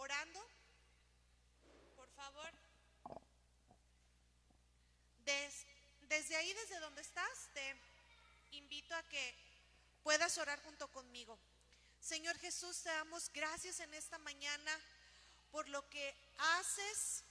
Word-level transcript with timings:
llegando, 0.00 0.40
por 1.94 2.08
favor, 2.14 2.50
desde 6.08 6.36
ahí, 6.36 6.52
desde 6.54 6.80
donde 6.80 7.02
estás, 7.02 7.50
te 7.52 7.76
invito 8.52 8.94
a 8.94 9.02
que 9.04 9.34
puedas 10.02 10.38
orar 10.38 10.60
junto 10.62 10.88
conmigo. 10.88 11.38
Señor 12.00 12.38
Jesús, 12.38 12.82
te 12.82 12.88
damos 12.88 13.30
gracias 13.32 13.80
en 13.80 13.92
esta 13.92 14.18
mañana 14.18 14.72
por 15.52 15.68
lo 15.68 15.88
que 15.90 16.14
haces, 16.38 17.22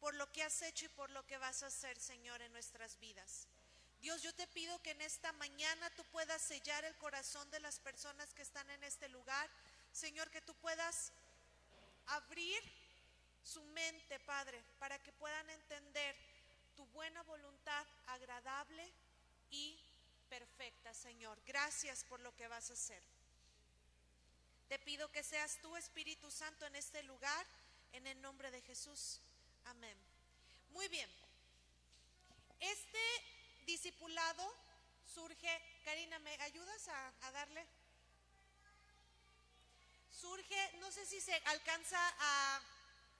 por 0.00 0.14
lo 0.14 0.30
que 0.32 0.44
has 0.44 0.62
hecho 0.62 0.86
y 0.86 0.90
por 0.90 1.10
lo 1.10 1.26
que 1.26 1.38
vas 1.38 1.64
a 1.64 1.66
hacer, 1.66 1.98
Señor, 1.98 2.40
en 2.40 2.52
nuestras 2.52 2.98
vidas. 3.00 3.48
Dios, 4.00 4.22
yo 4.22 4.32
te 4.34 4.46
pido 4.46 4.80
que 4.82 4.92
en 4.92 5.00
esta 5.00 5.32
mañana 5.32 5.90
tú 5.96 6.04
puedas 6.12 6.40
sellar 6.40 6.84
el 6.84 6.96
corazón 6.96 7.50
de 7.50 7.60
las 7.60 7.80
personas 7.80 8.32
que 8.32 8.42
están 8.42 8.68
en 8.70 8.82
este 8.84 9.08
lugar. 9.08 9.50
Señor, 9.92 10.30
que 10.30 10.40
tú 10.40 10.54
puedas 10.54 11.12
abrir 12.16 12.62
su 13.42 13.62
mente, 13.64 14.20
Padre, 14.20 14.62
para 14.78 14.98
que 15.02 15.12
puedan 15.12 15.48
entender 15.50 16.16
tu 16.76 16.86
buena 16.86 17.22
voluntad 17.22 17.86
agradable 18.06 18.90
y 19.50 19.78
perfecta, 20.28 20.94
Señor. 20.94 21.40
Gracias 21.44 22.04
por 22.04 22.20
lo 22.20 22.34
que 22.36 22.48
vas 22.48 22.70
a 22.70 22.74
hacer. 22.74 23.02
Te 24.68 24.78
pido 24.78 25.10
que 25.12 25.22
seas 25.22 25.58
tú, 25.60 25.76
Espíritu 25.76 26.30
Santo, 26.30 26.64
en 26.64 26.76
este 26.76 27.02
lugar, 27.02 27.46
en 27.92 28.06
el 28.06 28.20
nombre 28.22 28.50
de 28.50 28.62
Jesús. 28.62 29.20
Amén. 29.64 29.96
Muy 30.70 30.88
bien. 30.88 31.10
Este 32.58 32.98
discipulado 33.66 34.50
surge, 35.04 35.80
Karina, 35.84 36.18
¿me 36.20 36.34
ayudas 36.42 36.88
a, 36.88 37.32
darle? 37.32 37.66
Surge, 40.22 40.70
no 40.78 40.92
sé 40.92 41.04
si 41.04 41.20
se 41.20 41.34
alcanza 41.46 41.98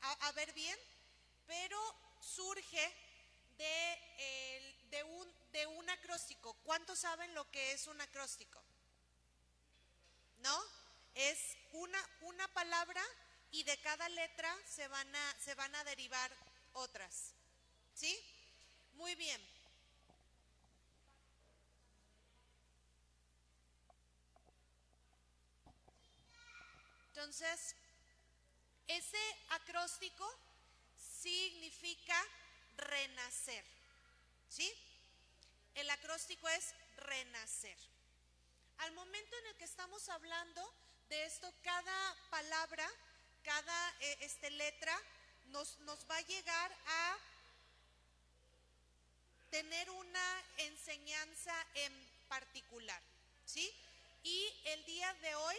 a, 0.00 0.32
ver 0.36 0.52
bien, 0.52 0.78
pero 1.48 1.76
surge 2.20 2.94
de, 3.58 4.76
de, 4.88 5.02
un, 5.02 5.34
de 5.50 5.66
un 5.66 5.90
acróstico. 5.90 6.54
¿Cuántos 6.62 7.00
saben 7.00 7.34
lo 7.34 7.50
que 7.50 7.72
es 7.72 7.88
un 7.88 8.00
acróstico? 8.00 8.62
¿No? 10.38 10.62
Es 11.16 11.56
una, 11.72 11.98
una 12.20 12.46
palabra 12.54 13.02
y 13.50 13.64
de 13.64 13.76
cada 13.78 14.08
letra 14.08 14.56
se 14.64 14.86
van 14.86 15.16
a, 15.16 15.36
se 15.40 15.56
van 15.56 15.74
a 15.74 15.82
derivar 15.82 16.30
otras. 16.74 17.34
¿Sí? 17.94 18.16
Muy 18.92 19.16
bien. 19.16 19.51
Entonces, 27.14 27.74
ese 28.88 29.36
acróstico 29.50 30.26
significa 30.96 32.18
renacer. 32.78 33.62
¿Sí? 34.48 34.72
El 35.74 35.90
acróstico 35.90 36.48
es 36.48 36.74
renacer. 36.96 37.76
Al 38.78 38.92
momento 38.92 39.36
en 39.36 39.46
el 39.48 39.56
que 39.56 39.64
estamos 39.64 40.08
hablando 40.08 40.66
de 41.10 41.26
esto, 41.26 41.52
cada 41.62 42.16
palabra, 42.30 42.90
cada 43.44 43.94
eh, 44.00 44.16
este, 44.20 44.50
letra 44.50 44.98
nos, 45.48 45.78
nos 45.80 45.98
va 46.10 46.16
a 46.16 46.22
llegar 46.22 46.72
a 46.86 47.18
tener 49.50 49.90
una 49.90 50.42
enseñanza 50.56 51.66
en 51.74 51.92
particular. 52.28 53.02
¿Sí? 53.44 53.70
Y 54.22 54.50
el 54.64 54.82
día 54.86 55.12
de 55.20 55.34
hoy 55.34 55.56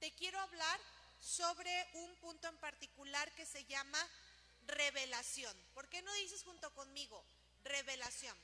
te 0.00 0.12
quiero 0.12 0.38
hablar 0.40 0.80
sobre 1.20 1.88
un 1.94 2.14
punto 2.16 2.48
en 2.48 2.56
particular 2.58 3.30
que 3.32 3.46
se 3.46 3.64
llama 3.64 4.04
revelación. 4.66 5.56
¿Por 5.74 5.88
qué 5.88 6.02
no 6.02 6.12
dices 6.14 6.42
junto 6.42 6.72
conmigo 6.74 7.24
revelación? 7.64 8.36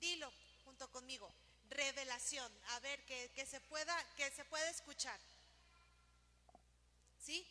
Dilo 0.00 0.32
junto 0.64 0.90
conmigo, 0.90 1.32
revelación. 1.70 2.52
A 2.70 2.80
ver, 2.80 3.04
que, 3.04 3.46
se, 3.46 3.60
pueda, 3.62 4.14
que 4.16 4.30
se 4.30 4.44
pueda 4.44 4.68
escuchar. 4.70 5.18
¿Sí? 7.24 7.46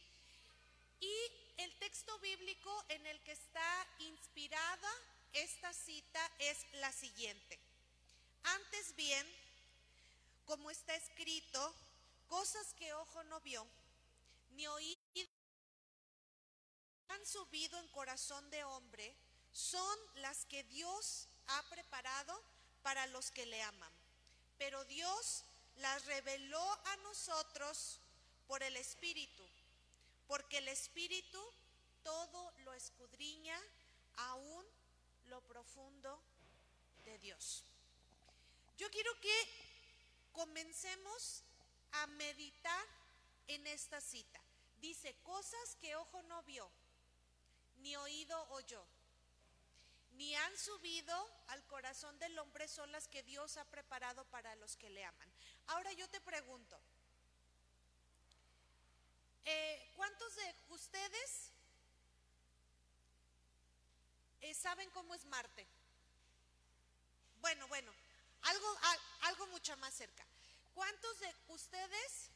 Y 0.99 1.13
el 1.57 1.73
texto 1.79 2.17
bíblico 2.19 2.85
en 2.89 3.05
el 3.05 3.19
que 3.21 3.33
está 3.33 3.87
inspirada 3.99 4.91
esta 5.33 5.73
cita 5.73 6.31
es 6.39 6.57
la 6.73 6.91
siguiente. 6.91 7.59
Antes 8.43 8.95
bien, 8.95 9.27
como 10.45 10.71
está 10.71 10.95
escrito, 10.95 11.75
Cosas 12.27 12.73
que 12.73 12.93
ojo 12.93 13.23
no 13.23 13.39
vio, 13.41 13.65
ni 14.51 14.67
oído 14.67 14.99
han 17.09 17.25
subido 17.25 17.79
en 17.79 17.87
corazón 17.89 18.49
de 18.49 18.63
hombre, 18.65 19.15
son 19.51 19.97
las 20.15 20.45
que 20.45 20.63
Dios 20.65 21.27
ha 21.47 21.63
preparado 21.69 22.39
para 22.83 23.07
los 23.07 23.31
que 23.31 23.45
le 23.45 23.61
aman. 23.63 23.91
Pero 24.57 24.83
Dios 24.85 25.43
las 25.77 26.05
reveló 26.05 26.71
a 26.85 26.97
nosotros 26.97 27.99
por 28.47 28.61
el 28.63 28.75
Espíritu, 28.77 29.43
porque 30.27 30.57
el 30.57 30.67
Espíritu 30.67 31.41
todo 32.03 32.51
lo 32.63 32.73
escudriña, 32.73 33.59
aún 34.17 34.65
lo 35.25 35.41
profundo 35.41 36.21
de 37.03 37.17
Dios. 37.19 37.63
Yo 38.77 38.89
quiero 38.91 39.11
que 39.19 39.35
comencemos 40.31 41.43
a 41.91 42.07
meditar 42.07 42.85
en 43.47 43.65
esta 43.67 44.01
cita. 44.01 44.39
Dice, 44.81 45.15
cosas 45.23 45.75
que 45.81 45.95
ojo 45.95 46.21
no 46.23 46.43
vio, 46.43 46.69
ni 47.79 47.95
oído 47.95 48.47
oyó, 48.51 48.83
ni 50.17 50.35
han 50.35 50.57
subido 50.57 51.29
al 51.47 51.63
corazón 51.65 52.17
del 52.19 52.37
hombre 52.39 52.67
son 52.67 52.91
las 52.91 53.07
que 53.07 53.23
Dios 53.23 53.57
ha 53.57 53.65
preparado 53.65 54.23
para 54.25 54.55
los 54.55 54.75
que 54.75 54.89
le 54.89 55.03
aman. 55.03 55.29
Ahora 55.67 55.91
yo 55.93 56.07
te 56.09 56.19
pregunto, 56.21 56.79
eh, 59.45 59.91
¿cuántos 59.95 60.35
de 60.35 60.55
ustedes 60.69 61.51
eh, 64.41 64.53
saben 64.53 64.89
cómo 64.91 65.13
es 65.15 65.23
Marte? 65.25 65.65
Bueno, 67.41 67.67
bueno, 67.67 67.91
algo, 68.41 68.77
algo 69.21 69.47
mucho 69.47 69.77
más 69.77 69.93
cerca. 69.93 70.26
¿Cuántos 70.77 71.19
de 71.21 71.35
ustedes 71.47 72.29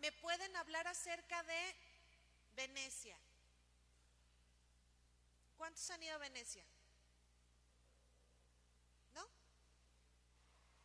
me 0.00 0.12
pueden 0.12 0.54
hablar 0.56 0.86
acerca 0.86 1.42
de 1.44 1.74
Venecia? 2.54 3.16
¿Cuántos 5.56 5.88
han 5.88 6.02
ido 6.02 6.14
a 6.14 6.18
Venecia? 6.18 6.62
¿No? 9.14 9.26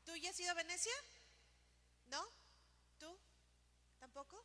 ¿Tú 0.05 0.15
ya 0.15 0.29
has 0.29 0.39
ido 0.39 0.51
a 0.51 0.53
Venecia? 0.53 0.93
¿No? 2.07 2.25
¿Tú? 2.97 3.13
¿Tampoco? 3.99 4.41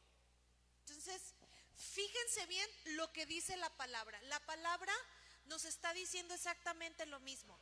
Entonces, 0.80 1.22
fíjense 1.76 2.46
bien 2.46 2.68
lo 2.96 3.12
que 3.12 3.26
dice 3.26 3.56
la 3.58 3.70
palabra. 3.76 4.20
La 4.22 4.40
palabra 4.40 4.92
nos 5.46 5.64
está 5.64 5.92
diciendo 5.92 6.34
exactamente 6.34 7.06
lo 7.06 7.20
mismo. 7.20 7.56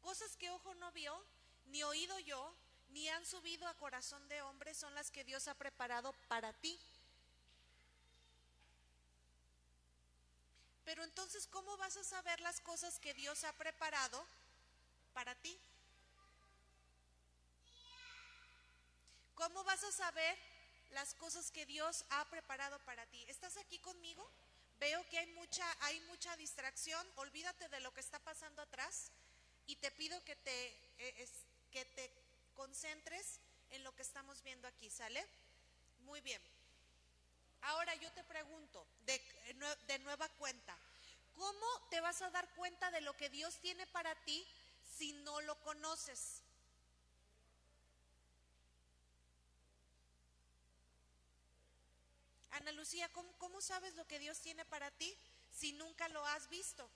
Cosas 0.00 0.36
que 0.38 0.50
ojo 0.50 0.74
no 0.74 0.90
vio, 0.90 1.24
ni 1.66 1.84
oído 1.84 2.18
yo, 2.18 2.52
ni 2.92 3.08
han 3.08 3.24
subido 3.24 3.66
a 3.66 3.74
corazón 3.74 4.26
de 4.28 4.42
hombre 4.42 4.74
son 4.74 4.94
las 4.94 5.10
que 5.10 5.24
Dios 5.24 5.48
ha 5.48 5.54
preparado 5.54 6.12
para 6.28 6.52
ti. 6.52 6.78
Pero 10.84 11.04
entonces, 11.04 11.46
¿cómo 11.46 11.76
vas 11.76 11.96
a 11.96 12.04
saber 12.04 12.40
las 12.40 12.60
cosas 12.60 12.98
que 12.98 13.14
Dios 13.14 13.44
ha 13.44 13.52
preparado 13.54 14.26
para 15.14 15.34
ti? 15.36 15.58
¿Cómo 19.34 19.64
vas 19.64 19.82
a 19.84 19.92
saber 19.92 20.38
las 20.90 21.14
cosas 21.14 21.50
que 21.50 21.66
Dios 21.66 22.04
ha 22.10 22.24
preparado 22.26 22.78
para 22.80 23.06
ti? 23.06 23.24
¿Estás 23.28 23.56
aquí 23.56 23.78
conmigo? 23.78 24.28
Veo 24.78 25.08
que 25.08 25.18
hay 25.18 25.26
mucha, 25.28 25.64
hay 25.80 26.00
mucha 26.02 26.36
distracción. 26.36 27.06
Olvídate 27.16 27.68
de 27.68 27.80
lo 27.80 27.94
que 27.94 28.00
está 28.00 28.18
pasando 28.18 28.60
atrás 28.62 29.10
y 29.66 29.76
te 29.76 29.90
pido 29.92 30.22
que 30.24 30.36
te, 30.36 30.66
eh, 30.98 31.28
que 31.70 31.84
te 31.84 32.31
concentres 32.54 33.40
en 33.70 33.84
lo 33.84 33.94
que 33.94 34.02
estamos 34.02 34.42
viendo 34.42 34.68
aquí, 34.68 34.90
¿sale? 34.90 35.24
Muy 36.00 36.20
bien. 36.20 36.40
Ahora 37.62 37.94
yo 37.96 38.10
te 38.12 38.24
pregunto, 38.24 38.86
de, 39.06 39.20
de 39.86 39.98
nueva 40.00 40.28
cuenta, 40.30 40.76
¿cómo 41.34 41.66
te 41.90 42.00
vas 42.00 42.20
a 42.22 42.30
dar 42.30 42.48
cuenta 42.54 42.90
de 42.90 43.00
lo 43.00 43.16
que 43.16 43.30
Dios 43.30 43.56
tiene 43.58 43.86
para 43.86 44.14
ti 44.24 44.46
si 44.96 45.12
no 45.12 45.40
lo 45.42 45.54
conoces? 45.62 46.42
Ana 52.52 52.72
Lucía, 52.72 53.08
¿cómo, 53.12 53.32
¿cómo, 53.38 53.60
sabes 53.60 53.94
lo 53.94 54.06
que 54.06 54.18
Dios 54.18 54.38
tiene 54.40 54.64
para 54.66 54.90
ti 54.90 55.16
si 55.56 55.72
nunca 55.72 56.08
lo 56.08 56.24
has 56.26 56.48
visto? 56.50 56.88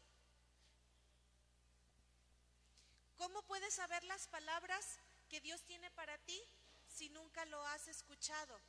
¿Cómo 3.17 3.41
puedes 3.43 3.75
saber 3.75 4.05
las 4.05 4.27
palabras 4.29 4.99
que 5.29 5.41
Dios 5.41 5.63
tiene 5.63 5.91
para 5.93 6.17
ti 6.19 6.43
si 6.89 7.09
nunca 7.11 7.45
lo 7.47 7.65
has 7.67 7.89
escuchado? 7.89 8.61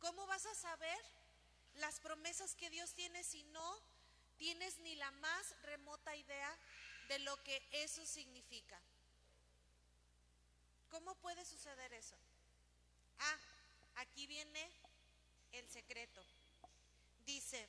¿Cómo 0.00 0.26
vas 0.26 0.46
a 0.46 0.54
saber 0.54 0.98
las 1.76 2.00
promesas 2.00 2.54
que 2.54 2.70
Dios 2.70 2.92
tiene 2.94 3.22
si 3.24 3.42
no 3.44 3.80
tienes 4.36 4.78
ni 4.78 4.94
la 4.94 5.10
más 5.10 5.54
remota 5.62 6.14
idea 6.14 6.56
de 7.08 7.18
lo 7.20 7.42
que 7.42 7.62
eso 7.72 8.04
significa? 8.06 8.80
¿Cómo 10.90 11.14
puede 11.16 11.44
suceder 11.44 11.92
eso? 11.92 12.16
Ah, 13.18 13.38
aquí 13.96 14.26
viene 14.26 14.70
el 15.52 15.68
secreto. 15.68 16.22
Dice, 17.26 17.68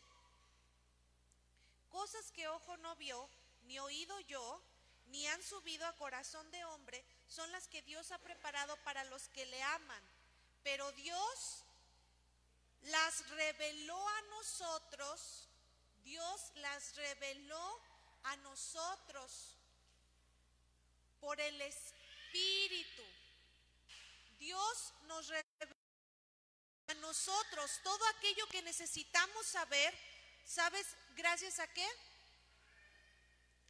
cosas 1.90 2.32
que 2.32 2.48
ojo 2.48 2.78
no 2.78 2.96
vio, 2.96 3.28
ni 3.64 3.80
oído 3.80 4.20
yo, 4.22 4.62
ni 5.10 5.26
han 5.28 5.42
subido 5.44 5.86
a 5.86 5.96
corazón 5.98 6.50
de 6.52 6.64
hombre, 6.66 7.04
son 7.28 7.52
las 7.52 7.68
que 7.68 7.82
Dios 7.84 8.12
ha 8.12 8.18
preparado 8.20 8.76
para 8.84 9.04
los 9.06 9.28
que 9.30 9.46
le 9.46 9.62
aman. 9.62 10.04
Pero 10.64 10.92
Dios 10.94 11.64
las 12.84 13.30
reveló 13.30 14.08
a 14.08 14.22
nosotros, 14.24 15.48
Dios 16.04 16.52
las 16.56 16.96
reveló 16.96 17.82
a 18.24 18.36
nosotros 18.38 19.56
por 21.20 21.40
el 21.40 21.62
Espíritu. 21.62 23.04
Dios 24.40 24.94
nos 25.08 25.28
reveló 25.28 25.76
a 26.88 26.94
nosotros 26.96 27.80
todo 27.84 28.06
aquello 28.08 28.48
que 28.48 28.62
necesitamos 28.62 29.46
saber, 29.46 29.94
¿sabes 30.46 30.88
gracias 31.16 31.60
a 31.60 31.68
qué? 31.68 31.88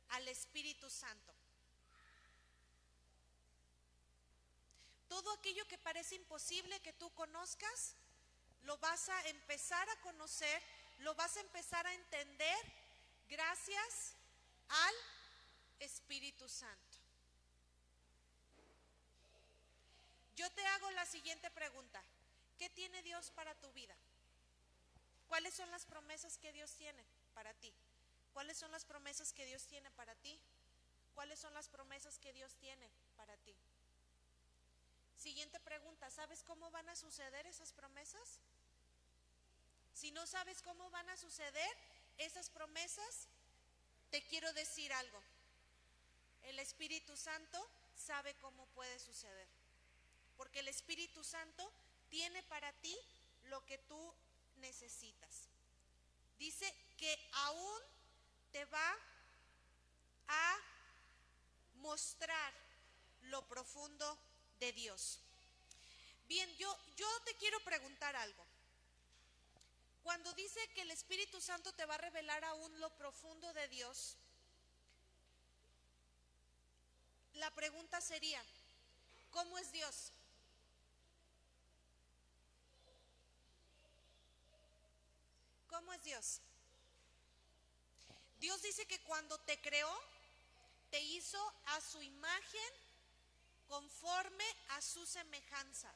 Al 0.09 0.27
Espíritu 0.27 0.89
Santo. 0.89 1.33
Todo 5.07 5.31
aquello 5.33 5.67
que 5.67 5.77
parece 5.77 6.15
imposible 6.15 6.79
que 6.81 6.93
tú 6.93 7.09
conozcas, 7.15 7.95
lo 8.63 8.77
vas 8.77 9.09
a 9.09 9.27
empezar 9.29 9.89
a 9.89 10.01
conocer, 10.01 10.61
lo 10.99 11.15
vas 11.15 11.35
a 11.37 11.41
empezar 11.41 11.85
a 11.87 11.93
entender 11.93 12.57
gracias 13.27 14.13
al 14.69 14.93
Espíritu 15.79 16.47
Santo. 16.47 16.97
Yo 20.35 20.49
te 20.51 20.65
hago 20.65 20.91
la 20.91 21.05
siguiente 21.05 21.49
pregunta. 21.51 22.01
¿Qué 22.57 22.69
tiene 22.69 23.01
Dios 23.03 23.31
para 23.31 23.53
tu 23.55 23.71
vida? 23.73 23.95
¿Cuáles 25.27 25.53
son 25.53 25.69
las 25.71 25.85
promesas 25.85 26.37
que 26.37 26.53
Dios 26.53 26.71
tiene 26.75 27.03
para 27.33 27.53
ti? 27.53 27.73
¿Cuáles 28.39 28.57
son 28.57 28.71
las 28.71 28.85
promesas 28.85 29.33
que 29.33 29.45
Dios 29.45 29.65
tiene 29.65 29.91
para 29.91 30.15
ti? 30.15 30.39
¿Cuáles 31.13 31.37
son 31.39 31.53
las 31.53 31.67
promesas 31.67 32.17
que 32.19 32.31
Dios 32.31 32.55
tiene 32.55 32.89
para 33.17 33.35
ti? 33.35 33.53
Siguiente 35.17 35.59
pregunta, 35.59 36.09
¿sabes 36.09 36.41
cómo 36.43 36.71
van 36.71 36.87
a 36.87 36.95
suceder 36.95 37.45
esas 37.47 37.73
promesas? 37.73 38.39
Si 39.93 40.11
no 40.11 40.25
sabes 40.25 40.61
cómo 40.61 40.89
van 40.89 41.09
a 41.09 41.17
suceder 41.17 41.69
esas 42.17 42.49
promesas, 42.49 43.27
te 44.09 44.25
quiero 44.27 44.53
decir 44.53 44.93
algo. 44.93 45.21
El 46.43 46.59
Espíritu 46.59 47.17
Santo 47.17 47.59
sabe 47.97 48.35
cómo 48.35 48.65
puede 48.67 48.99
suceder. 48.99 49.49
Porque 50.37 50.61
el 50.61 50.69
Espíritu 50.69 51.25
Santo 51.25 51.69
tiene 52.09 52.41
para 52.43 52.71
ti 52.79 52.97
lo 53.49 53.65
que 53.65 53.79
tú 53.79 54.13
necesitas. 54.59 55.49
Dice 56.37 56.73
que 56.95 57.19
aún 57.33 57.98
te 58.51 58.65
va 58.65 58.95
a 60.27 60.57
mostrar 61.75 62.53
lo 63.23 63.41
profundo 63.47 64.17
de 64.59 64.71
Dios. 64.73 65.19
Bien, 66.27 66.49
yo, 66.57 66.77
yo 66.95 67.07
te 67.25 67.35
quiero 67.35 67.59
preguntar 67.61 68.15
algo. 68.15 68.45
Cuando 70.03 70.31
dice 70.33 70.59
que 70.73 70.81
el 70.81 70.91
Espíritu 70.91 71.41
Santo 71.41 71.73
te 71.73 71.85
va 71.85 71.95
a 71.95 71.99
revelar 71.99 72.43
aún 72.45 72.79
lo 72.79 72.89
profundo 72.97 73.51
de 73.53 73.67
Dios, 73.67 74.15
la 77.33 77.51
pregunta 77.51 78.01
sería, 78.01 78.43
¿cómo 79.31 79.57
es 79.57 79.71
Dios? 79.71 80.11
¿Cómo 85.69 85.93
es 85.93 86.03
Dios? 86.03 86.41
Dios 88.39 88.61
dice 88.61 88.85
que 88.85 88.99
cuando 89.01 89.37
te 89.39 89.59
creó, 89.61 89.93
te 90.91 90.99
hizo 90.99 91.53
a 91.65 91.81
su 91.81 92.01
imagen 92.01 92.73
conforme 93.67 94.45
a 94.69 94.81
su 94.81 95.05
semejanza. 95.05 95.93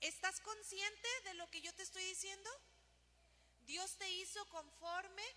¿Estás 0.00 0.40
consciente 0.40 1.08
de 1.24 1.34
lo 1.34 1.50
que 1.50 1.60
yo 1.60 1.74
te 1.74 1.82
estoy 1.82 2.04
diciendo? 2.04 2.50
Dios 3.66 3.92
te 3.98 4.08
hizo 4.10 4.44
conforme 4.48 5.22
a 5.22 5.34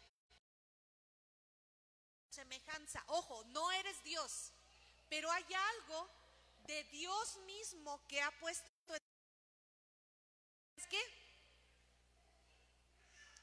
semejanza. 2.33 3.03
Ojo, 3.07 3.43
no 3.45 3.71
eres 3.73 4.01
Dios, 4.03 4.51
pero 5.09 5.29
hay 5.31 5.45
algo 5.53 6.09
de 6.67 6.83
Dios 6.85 7.37
mismo 7.45 7.99
que 8.07 8.21
ha 8.21 8.31
puesto 8.39 8.65
en 8.95 9.03
¿Qué? 10.89 11.03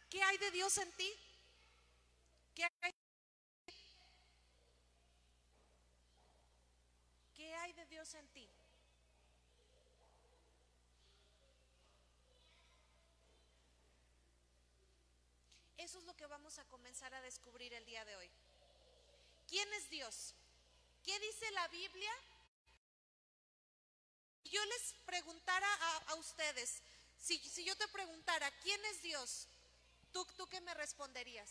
¿Qué 0.08 0.22
hay 0.22 0.38
de 0.38 0.50
Dios 0.52 0.78
en 0.78 0.92
ti? 0.92 1.12
¿Qué 2.54 2.64
hay 2.82 2.94
¿Qué 7.34 7.54
hay 7.54 7.72
de 7.72 7.86
Dios 7.86 8.12
en 8.14 8.28
ti? 8.28 8.48
Eso 15.78 15.98
es 15.98 16.04
lo 16.04 16.14
que 16.14 16.26
vamos 16.26 16.58
a 16.58 16.64
comenzar 16.66 17.14
a 17.14 17.22
descubrir 17.22 17.72
el 17.72 17.86
día 17.86 18.04
de 18.04 18.14
hoy. 18.14 18.30
¿Quién 19.48 19.72
es 19.72 19.88
Dios? 19.88 20.34
¿Qué 21.02 21.18
dice 21.18 21.50
la 21.52 21.66
Biblia? 21.68 22.12
Yo 24.44 24.64
les 24.66 24.94
preguntara 25.06 25.66
a, 26.08 26.14
ustedes, 26.16 26.82
si, 27.18 27.38
si, 27.38 27.64
yo 27.64 27.74
te 27.76 27.88
preguntara, 27.88 28.50
¿quién 28.62 28.84
es 28.86 29.00
Dios? 29.00 29.48
¿Tú, 30.12 30.24
¿Tú 30.36 30.46
qué 30.48 30.60
me 30.60 30.74
responderías? 30.74 31.50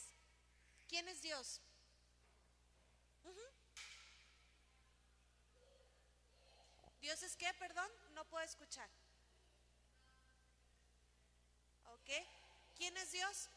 ¿Quién 0.89 1.07
es 1.07 1.21
Dios? 1.21 1.61
¿Dios 6.99 7.21
es 7.23 7.35
qué? 7.37 7.53
Perdón, 7.59 7.89
no 8.13 8.25
puedo 8.25 8.43
escuchar. 8.43 8.89
¿Ok? 11.93 12.09
¿Quién 12.75 12.97
es 12.97 13.11
Dios? 13.11 13.49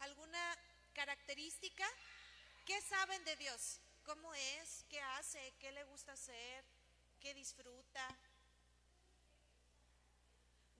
¿Alguna 0.00 0.58
característica? 0.92 1.86
¿Qué 2.66 2.80
saben 2.82 3.24
de 3.24 3.36
Dios? 3.36 3.78
¿Cómo 4.04 4.34
es? 4.34 4.84
¿Qué 4.90 5.00
hace? 5.00 5.54
¿Qué 5.60 5.70
le 5.70 5.84
gusta 5.84 6.12
hacer? 6.12 6.64
¿Qué 7.20 7.32
disfruta? 7.32 8.08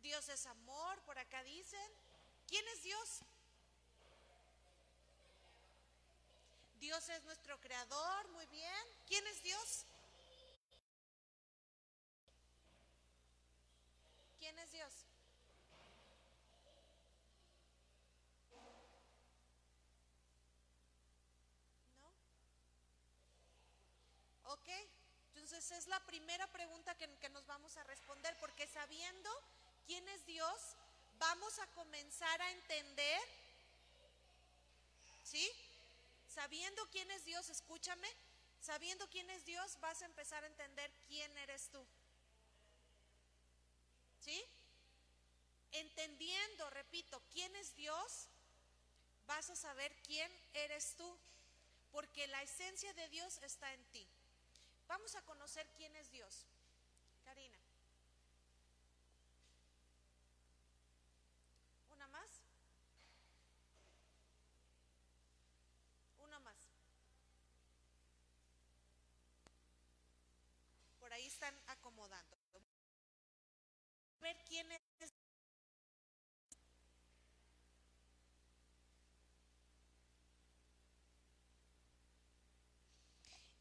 Dios 0.05 0.29
es 0.29 0.45
amor, 0.45 1.01
por 1.07 1.19
acá 1.19 1.43
dicen. 1.45 1.91
¿Quién 2.47 2.63
es 2.75 2.83
Dios? 2.83 3.21
Dios 6.79 7.09
es 7.09 7.25
nuestro 7.25 7.59
creador, 7.63 8.29
muy 8.29 8.45
bien. 8.49 8.85
¿Quién 9.07 9.27
es 9.29 9.43
Dios? 9.43 9.87
¿Quién 14.39 14.59
es 14.59 14.71
Dios? 14.73 14.93
¿No? 24.43 24.53
Ok, 24.53 24.69
entonces 25.29 25.71
es 25.71 25.87
la 25.87 25.99
primera 26.01 26.47
pregunta 26.49 26.95
que, 26.95 27.09
que 27.17 27.31
nos 27.31 27.47
vamos 27.47 27.75
a 27.79 27.85
responder, 27.85 28.37
porque 28.39 28.67
sabiendo 28.67 29.31
quién 29.87 30.07
es 30.09 30.25
Dios, 30.27 30.77
vamos 31.19 31.59
a 31.59 31.67
comenzar 31.95 32.43
a 32.43 32.51
entender, 32.51 33.21
¿sí? 35.23 35.49
Sabiendo 36.29 36.85
quién 36.91 37.09
es 37.13 37.25
Dios, 37.25 37.49
escúchame, 37.51 38.09
sabiendo 38.61 39.09
quién 39.11 39.31
es 39.31 39.45
Dios, 39.45 39.79
vas 39.79 40.03
a 40.03 40.07
empezar 40.07 40.43
a 40.43 40.49
entender 40.49 40.91
quién 41.07 41.39
eres 41.39 41.69
tú. 41.69 41.87
¿Sí? 44.25 44.45
Entendiendo, 45.71 46.69
repito, 46.71 47.23
quién 47.33 47.55
es 47.55 47.73
Dios, 47.77 48.27
vas 49.29 49.51
a 49.51 49.55
saber 49.55 49.95
quién 50.05 50.33
eres 50.53 50.97
tú, 50.97 51.17
porque 51.93 52.27
la 52.27 52.43
esencia 52.43 52.93
de 52.95 53.09
Dios 53.11 53.39
está 53.43 53.73
en 53.73 53.85
ti. 53.93 54.05
Vamos 54.89 55.15
a 55.15 55.23
conocer 55.23 55.65
quién 55.77 55.95
es 55.95 56.11
Dios. 56.11 56.45
Karina. 57.25 57.65
están 71.45 71.55
acomodando. 71.67 72.37
Quién 74.49 74.71
es 74.73 74.81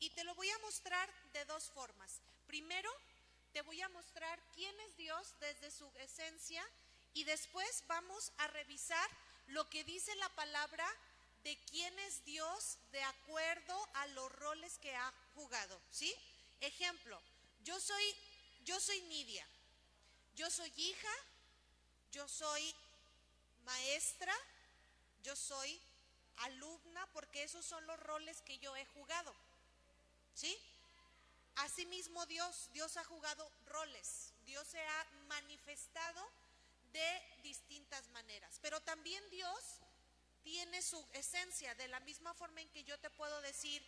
Y 0.03 0.10
te 0.10 0.25
lo 0.25 0.36
voy 0.36 0.50
a 0.50 0.58
mostrar 0.60 1.10
de 1.32 1.46
dos 1.46 1.70
formas. 1.70 2.20
Primero, 2.46 2.92
te 3.53 3.62
voy 3.62 3.82
a 3.82 3.88
mostrar 3.89 4.38
quién 4.53 4.77
es 4.82 4.98
Dios 4.98 5.34
desde 5.39 5.72
su 5.72 5.89
esencia 6.00 6.62
y 7.13 7.24
después 7.24 7.86
vamos 7.88 8.34
a 8.39 8.48
revisar 8.48 9.10
lo 9.48 9.70
que 9.70 9.86
dice 9.86 10.13
la 10.18 10.27
palabra 10.36 10.86
de 11.46 11.58
quién 11.72 11.98
es 12.00 12.25
Dios 12.25 12.77
de 12.92 13.01
acuerdo 13.01 13.89
a 13.94 14.08
los 14.08 14.30
roles 14.34 14.77
que 14.80 14.94
ha 14.94 15.13
jugado, 15.36 15.80
¿sí? 15.89 16.13
Ejemplo, 16.60 17.22
yo 17.63 17.80
soy 17.80 18.03
yo 18.65 18.80
soy 18.80 19.01
Nidia. 19.03 19.48
Yo 20.36 20.50
soy 20.50 20.72
hija, 20.78 21.13
yo 22.12 22.28
soy 22.28 22.75
maestra, 23.66 24.34
yo 25.24 25.36
soy 25.36 25.80
alumna 26.38 27.08
porque 27.13 27.44
esos 27.44 27.66
son 27.66 27.86
los 27.86 28.00
roles 28.02 28.42
que 28.42 28.58
yo 28.60 28.75
he 28.75 28.86
jugado. 28.88 29.34
¿Sí? 30.36 30.58
Asimismo 31.58 32.25
Dios, 32.25 32.70
Dios 32.74 32.98
ha 32.98 33.04
jugado 33.04 33.50
roles, 33.68 34.34
Dios 34.46 34.68
se 34.68 34.82
ha 34.82 35.08
manifestado 35.28 36.28
de 36.92 37.22
distintas 37.44 38.08
maneras, 38.10 38.58
pero 38.62 38.82
también 38.82 39.24
Dios 39.30 39.60
tiene 40.44 40.82
su 40.82 41.04
esencia, 41.13 41.74
de 41.75 41.88
la 41.88 42.00
misma 42.02 42.34
forma 42.34 42.62
en 42.62 42.70
que 42.70 42.84
yo 42.84 42.98
te 43.00 43.10
puedo 43.12 43.40
decir, 43.42 43.84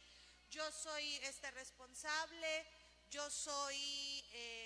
yo 0.52 0.72
soy 0.72 1.16
este 1.24 1.50
responsable, 1.52 2.66
yo 3.12 3.30
soy 3.30 4.24
eh, 4.32 4.65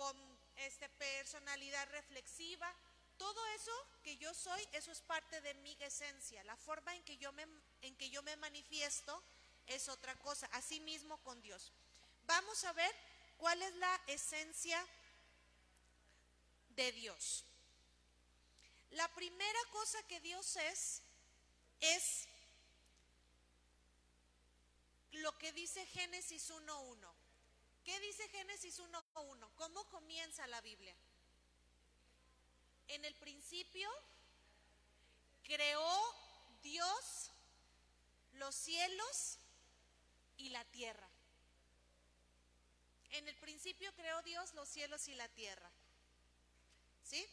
con 0.00 0.16
este 0.56 0.88
personalidad 0.88 1.86
reflexiva, 1.90 2.74
todo 3.18 3.46
eso 3.48 3.70
que 4.02 4.16
yo 4.16 4.32
soy, 4.32 4.66
eso 4.72 4.90
es 4.90 5.02
parte 5.02 5.42
de 5.42 5.52
mi 5.56 5.76
esencia, 5.78 6.42
la 6.44 6.56
forma 6.56 6.96
en 6.96 7.02
que 7.02 7.18
yo 7.18 7.30
me, 7.32 7.46
en 7.82 7.94
que 7.96 8.08
yo 8.08 8.22
me 8.22 8.34
manifiesto 8.36 9.22
es 9.66 9.90
otra 9.90 10.18
cosa, 10.20 10.48
así 10.52 10.80
mismo 10.80 11.18
con 11.18 11.42
Dios. 11.42 11.70
Vamos 12.26 12.64
a 12.64 12.72
ver 12.72 12.90
cuál 13.36 13.60
es 13.60 13.74
la 13.74 14.00
esencia 14.06 14.82
de 16.76 16.92
Dios. 16.92 17.44
La 18.92 19.06
primera 19.08 19.60
cosa 19.70 20.02
que 20.04 20.18
Dios 20.20 20.56
es, 20.56 21.02
es 21.80 22.26
lo 25.12 25.36
que 25.36 25.52
dice 25.52 25.84
Génesis 25.88 26.50
1.1. 26.50 27.19
¿Qué 27.90 27.98
dice 27.98 28.28
Génesis 28.28 28.78
1.1? 28.78 29.48
¿Cómo 29.56 29.84
comienza 29.86 30.46
la 30.46 30.60
Biblia? 30.60 30.94
En 32.86 33.04
el 33.04 33.16
principio 33.16 33.90
creó 35.42 36.14
Dios 36.62 37.32
los 38.34 38.54
cielos 38.54 39.38
y 40.38 40.50
la 40.50 40.64
tierra. 40.66 41.08
En 43.10 43.26
el 43.26 43.34
principio 43.38 43.92
creó 43.96 44.22
Dios 44.22 44.54
los 44.54 44.68
cielos 44.68 45.08
y 45.08 45.16
la 45.16 45.26
tierra. 45.30 45.68
¿Sí? 47.02 47.26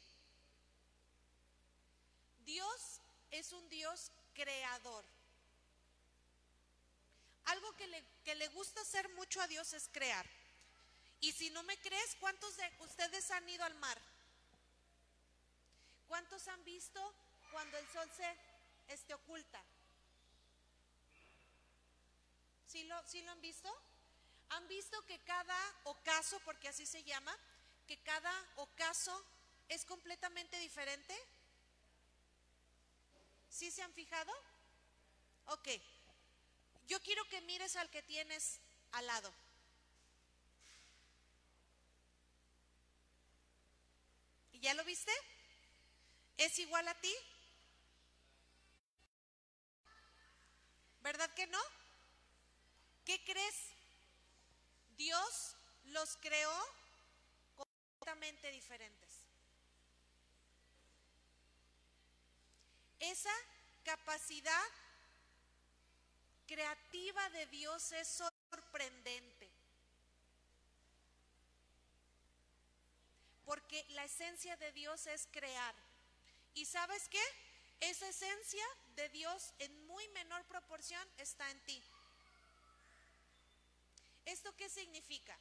Dios 2.48 3.00
es 3.30 3.54
un 3.54 3.70
Dios 3.70 4.12
creador. 4.34 5.06
Algo 7.46 7.72
que 7.74 7.86
le, 7.86 8.04
que 8.26 8.34
le, 8.34 8.48
gusta 8.48 8.82
hacer 8.82 9.08
mucho 9.10 9.40
a 9.40 9.46
Dios 9.46 9.72
es 9.74 9.88
crear. 9.94 10.28
Y 11.22 11.32
si 11.32 11.50
no 11.50 11.64
me 11.64 11.78
crees, 11.80 12.16
¿cuántos 12.20 12.56
de 12.58 12.72
ustedes 12.80 13.30
han 13.32 13.48
ido 13.50 13.64
al 13.64 13.76
mar? 13.76 14.00
¿Cuántos 16.08 16.48
han 16.48 16.64
visto 16.64 17.14
cuando 17.52 17.78
el 17.78 17.88
sol 17.90 18.10
se 18.16 18.38
este, 18.94 19.14
oculta? 19.14 19.62
¿Sí 22.68 22.84
lo, 22.84 23.08
¿Sí 23.08 23.22
lo 23.22 23.32
han 23.32 23.42
visto? 23.42 23.74
¿Han 24.50 24.68
visto 24.68 25.02
que 25.06 25.20
cada 25.20 25.58
ocaso, 25.86 26.40
porque 26.46 26.70
así 26.70 26.86
se 26.86 27.04
llama, 27.04 27.36
que 27.88 27.98
cada 28.00 28.32
ocaso 28.58 29.26
es 29.70 29.84
completamente 29.86 30.58
diferente? 30.60 31.18
¿Sí 33.50 33.72
se 33.72 33.82
han 33.82 33.94
fijado? 33.94 34.32
Ok. 35.48 35.68
Yo 36.88 37.02
quiero 37.02 37.26
que 37.26 37.42
mires 37.42 37.76
al 37.76 37.90
que 37.90 38.04
tienes 38.04 38.60
al 38.92 39.08
lado. 39.08 39.34
¿Y 44.58 44.60
ya 44.60 44.74
lo 44.74 44.84
viste? 44.86 45.12
¿Es 46.36 46.58
igual 46.58 46.88
a 46.88 46.96
ti? 46.96 47.14
¿Verdad 51.02 51.32
que 51.36 51.46
no? 51.46 51.60
¿Qué 53.06 53.24
crees? 53.24 53.56
Dios 54.98 55.56
los 55.86 56.18
creó 56.18 56.52
completamente 57.56 58.50
diferentes. 58.50 59.12
Esa 63.00 63.34
capacidad 63.84 64.68
creativa 66.48 67.30
de 67.30 67.46
Dios 67.46 67.92
es 67.92 68.08
sorprendente. 68.08 69.37
Porque 73.48 73.84
la 73.96 74.04
esencia 74.04 74.56
de 74.58 74.72
Dios 74.74 75.08
es 75.08 75.28
crear. 75.32 75.74
¿Y 76.54 76.66
sabes 76.66 77.10
qué? 77.10 77.24
Esa 77.80 78.08
esencia 78.10 78.66
de 78.96 79.10
Dios 79.10 79.54
en 79.60 79.88
muy 79.88 80.08
menor 80.10 80.44
proporción 80.46 81.08
está 81.18 81.50
en 81.50 81.60
ti. 81.62 81.84
¿Esto 84.26 84.54
qué 84.58 84.70
significa? 84.70 85.36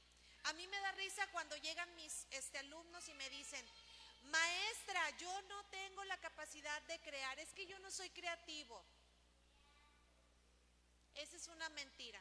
A 0.44 0.52
mí 0.52 0.66
me 0.68 0.78
da 0.78 0.92
risa 0.92 1.26
cuando 1.32 1.56
llegan 1.56 1.92
mis 1.96 2.26
este, 2.30 2.58
alumnos 2.58 3.08
y 3.08 3.14
me 3.14 3.28
dicen, 3.30 3.66
maestra, 4.30 5.10
yo 5.18 5.42
no 5.42 5.64
tengo 5.64 6.04
la 6.04 6.16
capacidad 6.18 6.80
de 6.82 7.00
crear, 7.00 7.36
es 7.40 7.52
que 7.54 7.66
yo 7.66 7.76
no 7.80 7.90
soy 7.90 8.08
creativo. 8.10 8.80
Esa 11.16 11.36
es 11.36 11.48
una 11.48 11.68
mentira, 11.70 12.20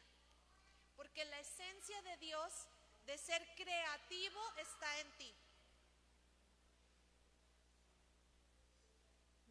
porque 0.98 1.24
la 1.26 1.40
esencia 1.40 2.02
de 2.02 2.18
Dios 2.18 2.52
de 3.06 3.18
ser 3.20 3.46
creativo 3.56 4.42
está 4.58 5.00
en 5.02 5.12
ti. 5.18 5.36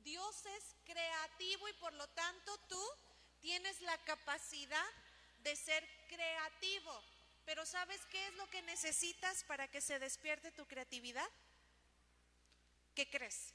Dios 0.04 0.46
es 0.46 0.64
creativo 0.84 1.66
y 1.68 1.72
por 1.74 1.92
lo 1.94 2.06
tanto 2.08 2.58
tú 2.68 2.82
tienes 3.40 3.80
la 3.80 3.96
capacidad 4.04 4.86
de 5.42 5.56
ser 5.56 5.86
creativo. 6.08 7.02
Pero 7.46 7.66
¿sabes 7.66 8.00
qué 8.10 8.26
es 8.28 8.34
lo 8.34 8.48
que 8.50 8.62
necesitas 8.62 9.44
para 9.44 9.68
que 9.68 9.80
se 9.80 9.98
despierte 9.98 10.50
tu 10.52 10.66
creatividad? 10.66 11.28
¿Qué 12.94 13.08
crees? 13.08 13.52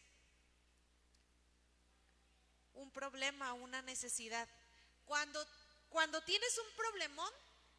Un 2.75 2.91
problema, 2.91 3.53
una 3.53 3.81
necesidad. 3.81 4.47
Cuando, 5.05 5.45
cuando 5.89 6.21
tienes 6.23 6.57
un 6.57 6.75
problemón, 6.75 7.31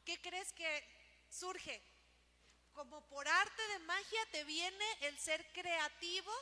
¿qué 0.05 0.21
crees 0.21 0.53
que 0.53 0.85
surge? 1.31 1.81
Como 2.73 3.01
por 3.09 3.27
arte 3.27 3.69
de 3.69 3.79
magia 3.81 4.27
te 4.33 4.45
viene 4.45 4.85
el 5.03 5.19
ser 5.19 5.45
creativo 5.53 6.33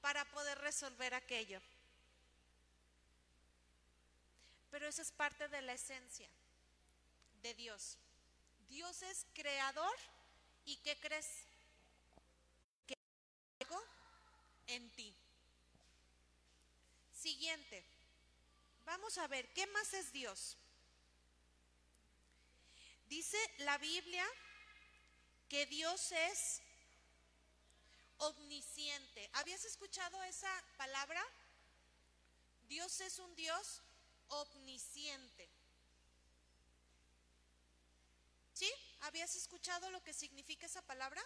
para 0.00 0.24
poder 0.26 0.58
resolver 0.58 1.14
aquello. 1.14 1.60
Pero 4.70 4.86
eso 4.86 5.02
es 5.02 5.12
parte 5.12 5.48
de 5.48 5.62
la 5.62 5.72
esencia 5.72 6.28
de 7.42 7.54
Dios. 7.54 7.96
Dios 8.68 9.02
es 9.02 9.26
creador 9.32 9.94
y 10.64 10.76
¿qué 10.76 10.98
crees? 11.00 11.26
Que 12.86 12.98
algo 13.60 13.82
en 14.66 14.90
ti. 14.90 15.14
Siguiente. 17.14 17.84
Vamos 18.84 19.18
a 19.18 19.26
ver, 19.26 19.48
¿qué 19.52 19.66
más 19.68 19.92
es 19.94 20.12
Dios? 20.12 20.56
Dice 23.08 23.38
la 23.58 23.78
Biblia 23.78 24.26
que 25.48 25.64
Dios 25.66 26.12
es 26.12 26.60
omnisciente. 28.18 29.30
¿Habías 29.34 29.64
escuchado 29.64 30.22
esa 30.24 30.50
palabra? 30.76 31.24
Dios 32.68 33.00
es 33.00 33.18
un 33.18 33.34
Dios 33.34 33.80
omnisciente. 34.28 35.48
¿Sí? 38.54 38.70
¿Habías 39.02 39.34
escuchado 39.36 39.90
lo 39.90 40.02
que 40.02 40.12
significa 40.12 40.66
esa 40.66 40.82
palabra? 40.82 41.22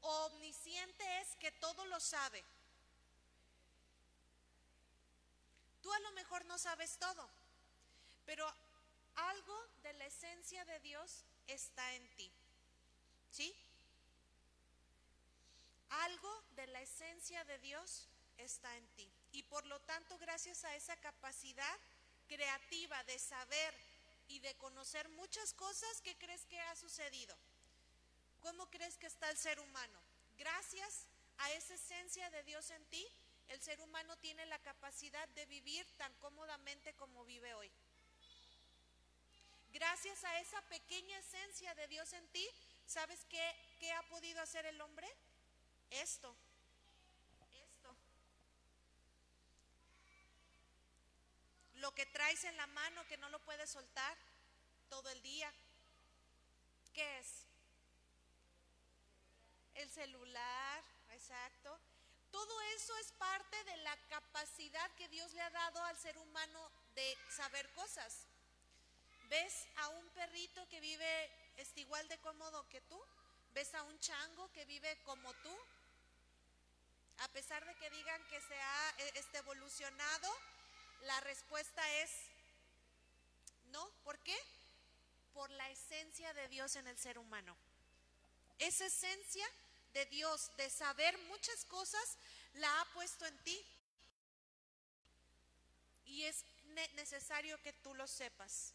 Omnisciente 0.00 1.20
es 1.20 1.36
que 1.36 1.52
todo 1.52 1.86
lo 1.86 2.00
sabe. 2.00 2.44
Tú 5.82 5.92
a 5.92 6.00
lo 6.00 6.12
mejor 6.12 6.44
no 6.46 6.58
sabes 6.58 6.98
todo, 6.98 7.28
pero 8.26 8.52
algo 9.14 9.66
de 9.82 9.92
la 9.94 10.06
esencia 10.06 10.64
de 10.64 10.80
Dios 10.80 11.24
está 11.46 11.94
en 11.94 12.08
ti. 12.16 12.30
¿Sí? 13.30 13.54
Algo 16.00 16.44
de 16.56 16.66
la 16.68 16.80
esencia 16.80 17.44
de 17.44 17.58
Dios 17.58 18.08
está 18.38 18.74
en 18.76 18.86
ti. 18.94 19.08
Y 19.32 19.42
por 19.44 19.64
lo 19.66 19.78
tanto, 19.80 20.18
gracias 20.18 20.64
a 20.64 20.74
esa 20.74 20.96
capacidad 20.96 21.78
creativa 22.26 23.02
de 23.04 23.18
saber 23.18 23.74
y 24.28 24.38
de 24.40 24.54
conocer 24.54 25.08
muchas 25.10 25.52
cosas, 25.54 26.00
¿qué 26.02 26.16
crees 26.16 26.46
que 26.46 26.58
ha 26.58 26.76
sucedido? 26.76 27.36
¿Cómo 28.40 28.66
crees 28.70 28.96
que 28.96 29.06
está 29.06 29.30
el 29.30 29.36
ser 29.36 29.60
humano? 29.60 30.00
Gracias 30.38 31.06
a 31.38 31.50
esa 31.52 31.74
esencia 31.74 32.30
de 32.30 32.42
Dios 32.44 32.70
en 32.70 32.84
ti, 32.86 33.06
el 33.48 33.60
ser 33.60 33.80
humano 33.80 34.16
tiene 34.18 34.46
la 34.46 34.58
capacidad 34.60 35.28
de 35.30 35.44
vivir 35.46 35.86
tan 35.98 36.12
cómodamente 36.14 36.94
como 36.94 37.24
vive 37.24 37.52
hoy. 37.54 37.70
Gracias 39.72 40.24
a 40.24 40.40
esa 40.40 40.60
pequeña 40.62 41.18
esencia 41.18 41.74
de 41.74 41.88
Dios 41.88 42.12
en 42.12 42.26
ti, 42.28 42.48
¿sabes 42.86 43.24
qué, 43.28 43.56
qué 43.78 43.92
ha 43.92 44.02
podido 44.04 44.40
hacer 44.40 44.66
el 44.66 44.80
hombre? 44.80 45.08
Esto. 46.00 46.34
Esto. 47.52 47.96
Lo 51.74 51.92
que 51.94 52.06
traes 52.06 52.44
en 52.44 52.56
la 52.56 52.66
mano 52.68 53.06
que 53.08 53.18
no 53.18 53.28
lo 53.28 53.38
puedes 53.40 53.70
soltar 53.70 54.16
todo 54.88 55.10
el 55.10 55.22
día. 55.22 55.52
¿Qué 56.94 57.18
es? 57.18 57.46
El 59.74 59.90
celular, 59.90 60.84
exacto. 61.10 61.78
Todo 62.30 62.60
eso 62.76 62.96
es 62.98 63.12
parte 63.12 63.64
de 63.64 63.76
la 63.78 63.96
capacidad 64.08 64.90
que 64.92 65.08
Dios 65.08 65.32
le 65.34 65.42
ha 65.42 65.50
dado 65.50 65.84
al 65.84 65.96
ser 65.98 66.16
humano 66.18 66.70
de 66.94 67.16
saber 67.28 67.70
cosas. 67.74 68.26
¿Ves 69.28 69.66
a 69.76 69.88
un 69.88 70.08
perrito 70.10 70.66
que 70.68 70.80
vive 70.80 71.30
es 71.56 71.76
igual 71.76 72.06
de 72.08 72.18
cómodo 72.18 72.66
que 72.68 72.80
tú? 72.82 73.00
¿Ves 73.54 73.74
a 73.74 73.82
un 73.82 73.98
chango 73.98 74.50
que 74.52 74.64
vive 74.64 74.98
como 75.04 75.32
tú? 75.34 75.54
A 77.18 77.28
pesar 77.28 77.64
de 77.64 77.74
que 77.76 77.90
digan 77.90 78.22
que 78.28 78.40
se 78.40 78.60
ha 78.60 78.94
e, 78.98 79.18
este, 79.18 79.38
evolucionado, 79.38 80.28
la 81.02 81.20
respuesta 81.20 81.82
es 82.02 82.10
no. 83.66 83.88
¿Por 84.04 84.18
qué? 84.20 84.36
Por 85.34 85.50
la 85.50 85.68
esencia 85.70 86.32
de 86.34 86.48
Dios 86.48 86.76
en 86.76 86.86
el 86.86 86.98
ser 86.98 87.18
humano. 87.18 87.56
Esa 88.58 88.86
esencia 88.86 89.46
de 89.94 90.06
Dios, 90.06 90.50
de 90.56 90.70
saber 90.70 91.16
muchas 91.28 91.64
cosas, 91.66 92.18
la 92.54 92.80
ha 92.80 92.84
puesto 92.92 93.26
en 93.26 93.38
ti. 93.44 93.64
Y 96.06 96.24
es 96.24 96.44
necesario 96.94 97.60
que 97.62 97.72
tú 97.72 97.94
lo 97.94 98.06
sepas. 98.06 98.72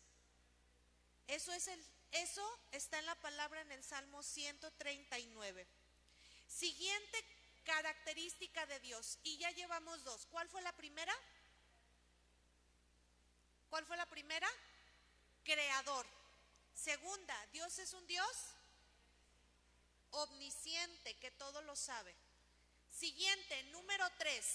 Eso 1.28 1.52
es 1.54 1.68
el 1.68 1.84
eso 2.12 2.60
está 2.72 3.00
en 3.00 3.06
la 3.06 3.16
palabra 3.16 3.62
en 3.62 3.72
el 3.72 3.84
Salmo 3.84 4.24
139. 4.24 5.68
Siguiente 6.48 7.26
característica 7.68 8.66
de 8.66 8.80
Dios. 8.80 9.20
Y 9.24 9.38
ya 9.38 9.52
llevamos 9.52 10.04
dos. 10.06 10.26
¿Cuál 10.32 10.48
fue 10.50 10.62
la 10.62 10.72
primera? 10.72 11.14
¿Cuál 13.70 13.86
fue 13.86 13.98
la 13.98 14.06
primera? 14.06 14.48
Creador. 15.44 16.08
Segunda, 16.74 17.36
Dios 17.52 17.78
es 17.80 17.94
un 17.94 18.08
Dios 18.08 18.32
omnisciente, 20.12 21.16
que 21.16 21.32
todo 21.32 21.62
lo 21.64 21.76
sabe. 21.76 22.16
Siguiente, 22.90 23.64
número 23.66 24.10
tres, 24.18 24.46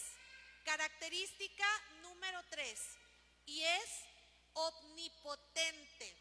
característica 0.65 1.67
número 2.01 2.43
tres, 2.49 2.81
y 3.47 3.63
es 3.63 3.91
omnipotente. 4.55 6.17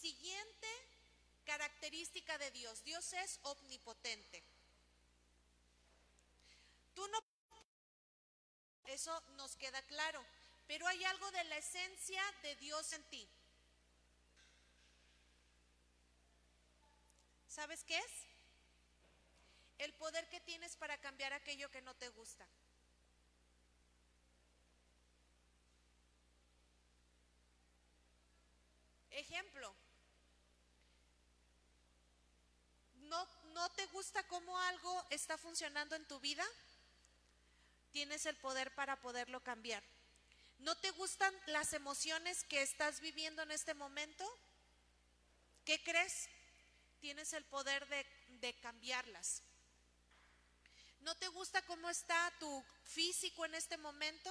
Siguiente 0.00 0.68
característica 1.44 2.38
de 2.38 2.50
Dios, 2.52 2.84
Dios 2.84 3.12
es 3.14 3.40
omnipotente. 3.42 4.42
Tú 6.94 7.06
no... 7.08 7.18
Eso 8.86 9.20
nos 9.36 9.56
queda 9.56 9.80
claro, 9.82 10.24
pero 10.66 10.86
hay 10.86 11.04
algo 11.04 11.30
de 11.30 11.44
la 11.44 11.56
esencia 11.56 12.22
de 12.42 12.56
Dios 12.56 12.92
en 12.92 13.04
ti. 13.04 13.28
¿Sabes 17.48 17.84
qué 17.84 17.98
es? 17.98 18.12
El 19.78 19.92
poder 19.94 20.28
que 20.28 20.40
tienes 20.40 20.76
para 20.76 20.98
cambiar 20.98 21.32
aquello 21.32 21.70
que 21.70 21.82
no 21.82 21.94
te 21.94 22.08
gusta. 22.10 22.46
Ejemplo, 29.10 29.74
¿no, 32.94 33.26
¿no 33.52 33.68
te 33.70 33.84
gusta 33.86 34.26
cómo 34.28 34.58
algo 34.58 35.04
está 35.10 35.36
funcionando 35.36 35.96
en 35.96 36.06
tu 36.06 36.20
vida? 36.20 36.46
Tienes 37.92 38.26
el 38.26 38.36
poder 38.36 38.74
para 38.74 38.96
poderlo 39.00 39.40
cambiar. 39.42 39.82
¿No 40.58 40.76
te 40.76 40.90
gustan 40.92 41.34
las 41.46 41.72
emociones 41.72 42.44
que 42.44 42.62
estás 42.62 43.00
viviendo 43.00 43.42
en 43.42 43.50
este 43.50 43.74
momento? 43.74 44.24
¿Qué 45.64 45.82
crees? 45.82 46.28
tienes 47.00 47.32
el 47.32 47.44
poder 47.44 47.86
de, 47.88 48.54
cambiarlas. 48.60 49.42
¿No 51.00 51.14
te 51.16 51.28
gusta 51.28 51.62
cómo 51.62 51.88
está 51.88 52.32
tu 52.38 52.64
físico 52.84 53.44
en 53.44 53.54
este 53.54 53.76
momento? 53.78 54.30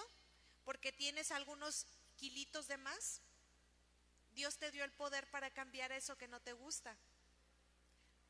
Porque 0.66 0.92
tienes 0.92 1.32
algunos 1.32 1.86
kilitos 2.18 2.68
de 2.68 2.78
más. 2.78 3.22
Dios 4.34 4.58
te 4.58 4.72
dio 4.72 4.84
el 4.84 4.92
poder 4.92 5.30
para 5.32 5.50
cambiar 5.50 5.92
eso 5.92 6.18
que 6.18 6.28
no 6.28 6.40
te 6.40 6.54
gusta. 6.54 6.96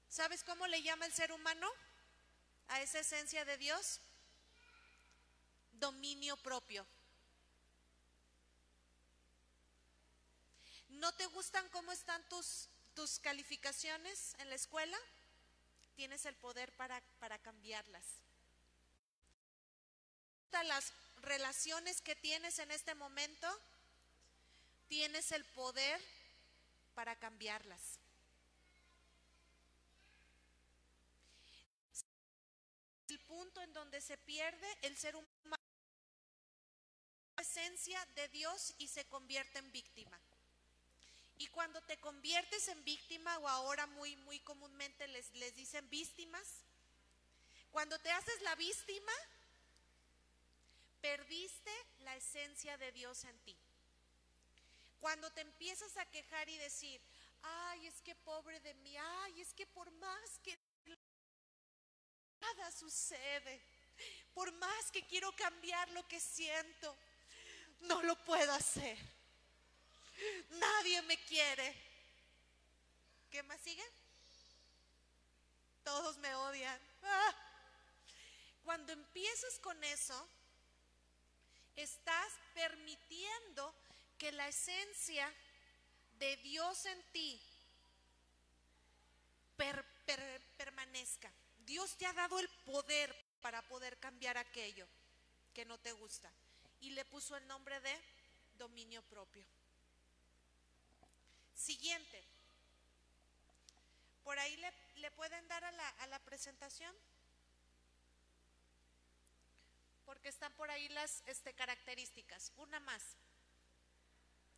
¿Sabes 0.10 0.44
cómo 0.44 0.66
le 0.68 0.82
llama 0.82 1.06
el 1.06 1.14
ser 1.14 1.32
humano 1.32 1.70
a 2.70 2.82
esa 2.82 3.00
esencia 3.00 3.46
de 3.46 3.58
Dios? 3.58 4.00
Dominio 5.80 6.36
propio. 6.38 6.86
¿No 10.90 11.14
te 11.14 11.26
gustan 11.28 11.68
cómo 11.70 11.92
están 11.92 12.22
tus 12.30 12.68
tus 13.00 13.20
calificaciones 13.20 14.36
en 14.40 14.50
la 14.50 14.56
escuela, 14.56 14.98
tienes 15.96 16.26
el 16.26 16.36
poder 16.36 16.70
para, 16.74 17.02
para 17.20 17.40
cambiarlas. 17.40 18.04
Las 20.66 20.92
relaciones 21.22 22.02
que 22.02 22.18
tienes 22.18 22.60
en 22.60 22.70
este 22.72 22.94
momento, 22.96 23.48
tienes 24.90 25.32
el 25.32 25.46
poder 25.46 26.02
para 26.94 27.16
cambiarlas. 27.16 27.98
El 33.08 33.20
punto 33.22 33.62
en 33.62 33.72
donde 33.72 34.02
se 34.02 34.18
pierde 34.18 34.68
el 34.82 34.98
ser 34.98 35.16
humano, 35.16 35.59
esencia 37.42 38.04
de 38.16 38.28
Dios 38.30 38.74
y 38.78 38.88
se 38.88 39.06
convierte 39.06 39.60
en 39.60 39.72
víctima. 39.72 40.20
Y 41.38 41.48
cuando 41.48 41.82
te 41.84 41.98
conviertes 41.98 42.68
en 42.68 42.84
víctima, 42.84 43.38
o 43.40 43.48
ahora 43.48 43.88
muy, 43.88 44.16
muy 44.18 44.40
comúnmente 44.40 45.08
les, 45.08 45.32
les 45.36 45.56
dicen 45.56 45.90
víctimas, 45.90 46.46
cuando 47.72 47.98
te 48.00 48.12
haces 48.12 48.42
la 48.42 48.56
víctima, 48.56 49.14
perdiste 51.02 51.72
la 52.00 52.16
esencia 52.16 52.78
de 52.78 52.92
Dios 52.92 53.24
en 53.24 53.38
ti. 53.40 53.56
Cuando 55.00 55.32
te 55.32 55.42
empiezas 55.42 55.96
a 55.98 56.06
quejar 56.08 56.50
y 56.50 56.58
decir, 56.58 57.00
ay, 57.42 57.88
es 57.88 58.02
que 58.02 58.16
pobre 58.16 58.60
de 58.60 58.74
mí, 58.76 58.98
ay, 58.98 59.42
es 59.42 59.54
que 59.54 59.66
por 59.68 59.90
más 59.92 60.40
que 60.44 60.58
nada 62.42 62.72
sucede, 62.72 63.62
por 64.34 64.52
más 64.54 64.92
que 64.92 65.06
quiero 65.08 65.32
cambiar 65.36 65.90
lo 65.92 66.08
que 66.08 66.20
siento, 66.20 66.98
no 67.82 68.02
lo 68.04 68.16
puedo 68.26 68.52
hacer. 68.54 68.98
Nadie 70.50 71.02
me 71.04 71.18
quiere. 71.26 71.76
¿Qué 73.32 73.44
más 73.44 73.60
sigue? 73.62 73.84
Todos 75.84 76.18
me 76.18 76.34
odian. 76.36 76.80
Ah. 77.04 77.36
Cuando 78.64 78.92
empiezas 78.94 79.58
con 79.60 79.84
eso, 79.84 80.28
estás 81.76 82.34
permitiendo 82.54 83.74
que 84.18 84.32
la 84.32 84.48
esencia 84.48 85.34
de 86.20 86.36
Dios 86.38 86.86
en 86.86 87.04
ti 87.12 87.42
permanezca. 90.58 91.32
Dios 91.66 91.96
te 91.98 92.06
ha 92.06 92.14
dado 92.14 92.40
el 92.40 92.50
poder 92.66 93.16
para 93.42 93.62
poder 93.68 93.98
cambiar 94.00 94.38
aquello 94.38 94.88
que 95.54 95.66
no 95.66 95.78
te 95.80 95.92
gusta. 95.94 96.32
Y 96.82 96.92
le 96.92 97.06
puso 97.06 97.36
el 97.36 97.48
nombre 97.48 97.80
de 97.82 98.02
dominio 98.58 99.02
propio. 99.04 99.46
Siguiente. 101.56 102.24
¿Por 104.24 104.38
ahí 104.40 104.56
le, 104.96 105.12
pueden 105.12 105.48
dar 105.48 105.64
a 105.64 105.72
la, 105.72 105.90
a 105.90 106.08
la 106.08 106.20
presentación? 106.20 106.96
Porque 110.06 110.30
están 110.30 110.54
por 110.54 110.72
ahí 110.72 110.88
las 110.90 111.24
este, 111.28 111.54
características. 111.54 112.52
Una 112.58 112.80
más. 112.80 113.04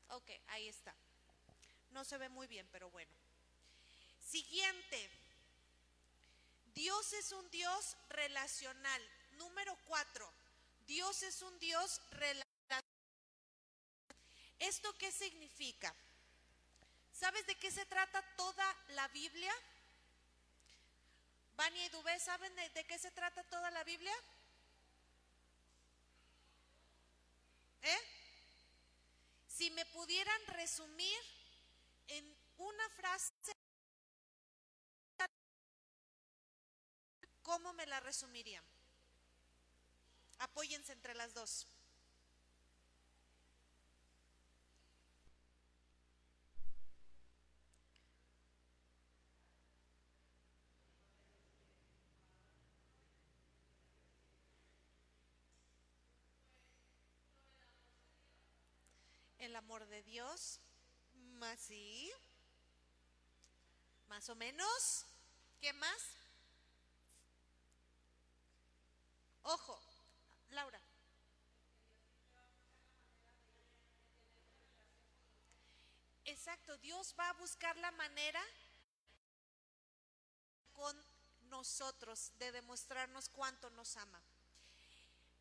Ok, 0.10 0.30
ahí 0.48 0.68
está. 0.68 0.94
No 1.92 2.04
se 2.06 2.18
ve 2.18 2.30
muy 2.30 2.48
bien, 2.48 2.68
pero 2.72 2.90
bueno. 2.90 3.12
Siguiente. 4.26 5.10
Dios 6.74 7.14
es 7.14 7.32
un 7.32 7.50
Dios 7.50 7.98
relacional. 8.10 9.02
Número 9.34 9.76
cuatro. 9.88 10.32
Dios 10.92 11.24
es 11.24 11.42
un 11.42 11.58
Dios 11.58 12.02
relacional. 12.10 12.84
¿Esto 14.60 14.94
qué 14.98 15.10
significa? 15.10 15.96
¿Sabes 17.14 17.48
de 17.48 17.56
qué 17.56 17.72
se 17.72 17.86
trata 17.86 18.22
toda 18.36 18.76
la 18.90 19.08
Biblia? 19.08 19.54
Vania 21.56 21.86
y 21.86 21.90
Dubé, 21.90 22.20
¿saben 22.20 22.54
de, 22.58 22.70
de 22.72 22.84
qué 22.84 23.00
se 23.00 23.10
trata 23.12 23.42
toda 23.46 23.72
la 23.72 23.86
Biblia? 23.86 24.14
¿Eh? 27.84 28.02
Si 29.48 29.72
me 29.72 29.86
pudieran 29.86 30.46
resumir 30.48 31.20
en 32.10 32.38
una 32.58 32.90
frase, 32.90 33.54
¿cómo 37.44 37.72
me 37.72 37.86
la 37.86 38.02
resumirían? 38.02 38.81
Apóyense 40.42 40.92
entre 40.94 41.14
las 41.14 41.34
dos. 41.34 41.68
el 59.42 59.56
amor 59.58 59.86
de 59.88 60.02
Dios. 60.04 60.60
Más 61.40 61.60
sí. 61.60 62.10
Más 64.08 64.30
o 64.30 64.36
menos. 64.36 65.06
¿Qué 65.60 65.74
más? 65.74 66.02
Ojo, 69.44 69.80
Laura. 70.52 70.80
Exacto, 76.26 76.78
Dios 76.78 77.14
va 77.20 77.30
a 77.30 77.34
buscar 77.34 77.76
la 77.78 77.92
manera 77.92 78.42
con 80.74 80.96
nosotros 81.50 82.32
de 82.40 82.52
demostrarnos 82.52 83.30
cuánto 83.30 83.70
nos 83.72 83.98
ama. 83.98 84.22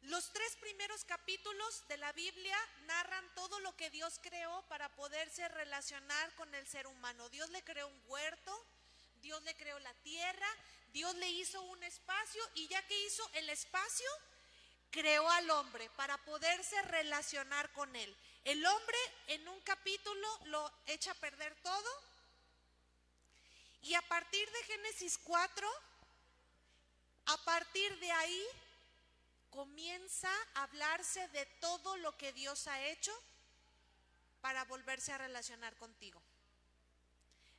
Los 0.03 0.33
tres 0.33 0.57
primeros 0.57 1.05
capítulos 1.05 1.87
de 1.89 1.99
la 1.99 2.13
Biblia 2.13 2.57
narran 2.87 3.35
todo 3.35 3.61
lo 3.61 3.77
que 3.77 3.91
Dios 3.91 4.19
creó 4.23 4.63
para 4.69 4.89
poderse 4.97 5.47
relacionar 5.49 6.35
con 6.35 6.55
el 6.55 6.67
ser 6.67 6.87
humano. 6.87 7.29
Dios 7.29 7.51
le 7.51 7.63
creó 7.63 7.87
un 7.87 8.03
huerto, 8.07 8.67
Dios 9.21 9.43
le 9.43 9.55
creó 9.57 9.79
la 9.81 9.95
tierra, 10.03 10.49
Dios 10.93 11.15
le 11.17 11.29
hizo 11.31 11.61
un 11.63 11.83
espacio 11.85 12.43
y 12.55 12.67
ya 12.69 12.83
que 12.87 13.07
hizo 13.07 13.29
el 13.35 13.51
espacio, 13.51 14.09
creó 14.91 15.29
al 15.31 15.51
hombre 15.51 15.89
para 15.97 16.19
poderse 16.19 16.81
relacionar 16.83 17.71
con 17.73 17.95
él. 17.95 18.17
El 18.45 18.65
hombre 18.65 18.99
en 19.29 19.47
un 19.49 19.61
capítulo 19.61 20.29
lo 20.47 20.71
echa 20.87 21.13
a 21.13 21.15
perder 21.15 21.55
todo 21.63 21.91
y 23.83 23.95
a 23.95 24.03
partir 24.03 24.51
de 24.51 24.63
Génesis 24.65 25.19
4, 25.25 25.69
a 27.27 27.37
partir 27.45 27.99
de 27.99 28.13
ahí 28.13 28.47
comienza 29.51 30.31
a 30.55 30.65
hablarse 30.65 31.27
de 31.29 31.47
todo 31.61 31.97
lo 31.99 32.17
que 32.17 32.33
Dios 32.33 32.67
ha 32.67 32.87
hecho 32.87 33.13
para 34.41 34.65
volverse 34.65 35.13
a 35.13 35.19
relacionar 35.19 35.75
contigo. 35.77 36.21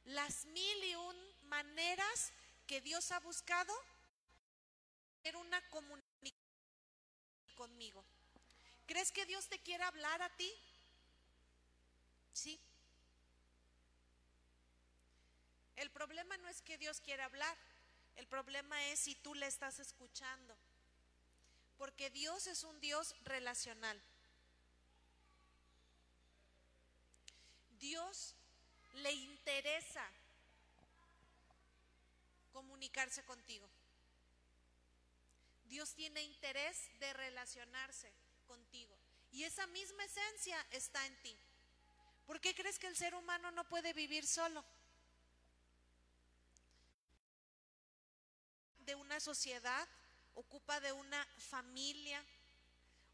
Las 0.05 0.45
mil 0.45 0.83
y 0.83 0.95
un 0.95 1.31
maneras 1.43 2.31
que 2.67 2.81
Dios 2.81 3.11
ha 3.11 3.19
buscado 3.19 3.73
tener 5.21 5.37
una 5.37 5.61
comunicación 5.69 6.40
conmigo. 7.51 8.03
¿Crees 8.87 9.11
que 9.11 9.25
Dios 9.25 9.47
te 9.47 9.59
quiere 9.59 9.83
hablar 9.83 10.21
a 10.21 10.29
ti? 10.35 10.51
Sí. 12.33 12.59
El 15.77 15.89
problema 15.89 16.37
no 16.37 16.47
es 16.47 16.61
que 16.61 16.77
Dios 16.77 16.99
quiera 17.01 17.25
hablar, 17.25 17.57
el 18.17 18.27
problema 18.27 18.83
es 18.87 18.99
si 18.99 19.15
tú 19.15 19.33
le 19.35 19.47
estás 19.47 19.79
escuchando 19.79 20.55
porque 21.81 22.11
Dios 22.11 22.45
es 22.45 22.63
un 22.63 22.79
Dios 22.79 23.15
relacional. 23.25 23.99
Dios 27.79 28.35
le 28.97 29.11
interesa 29.11 30.07
comunicarse 32.53 33.23
contigo. 33.23 33.67
Dios 35.71 35.93
tiene 35.93 36.21
interés 36.21 36.89
de 36.99 37.13
relacionarse 37.13 38.12
contigo. 38.45 38.93
Y 39.31 39.45
esa 39.45 39.65
misma 39.67 40.03
esencia 40.03 40.67
está 40.71 41.03
en 41.05 41.15
ti. 41.21 41.34
¿Por 42.27 42.41
qué 42.41 42.53
crees 42.53 42.77
que 42.77 42.88
el 42.88 42.97
ser 42.97 43.15
humano 43.15 43.49
no 43.51 43.63
puede 43.69 43.93
vivir 43.93 44.27
solo? 44.27 44.65
De 48.79 48.95
una 48.95 49.21
sociedad 49.21 49.88
ocupa 50.36 50.81
de 50.81 50.91
una 50.91 51.25
familia, 51.38 52.21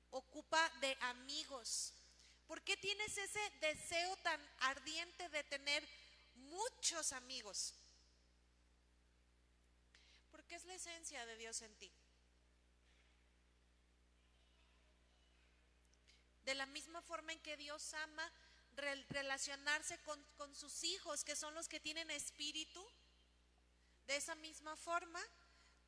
ocupa 0.10 0.67
de 0.82 0.98
amigos. 1.02 1.93
¿Por 2.48 2.63
qué 2.63 2.76
tienes 2.78 3.15
ese 3.20 3.52
deseo 3.62 4.17
tan 4.17 4.41
ardiente 4.62 5.30
de 5.30 5.43
tener 5.43 5.88
muchos 6.34 7.13
amigos? 7.13 7.76
Porque 10.32 10.56
es 10.56 10.65
la 10.65 10.74
esencia 10.74 11.24
de 11.28 11.38
Dios 11.38 11.62
en 11.62 11.76
ti. 11.76 11.91
De 16.48 16.56
la 16.56 16.66
misma 16.68 17.02
forma 17.02 17.34
en 17.34 17.40
que 17.42 17.58
Dios 17.58 17.94
ama 17.94 18.32
relacionarse 19.10 20.00
con, 20.38 20.56
sus 20.56 20.86
hijos, 20.86 21.26
que 21.26 21.36
son 21.36 21.54
los 21.54 21.68
que 21.68 21.82
tienen 21.82 22.10
espíritu, 22.10 22.82
de 24.08 24.16
esa 24.16 24.34
misma 24.36 24.74
forma 24.78 25.22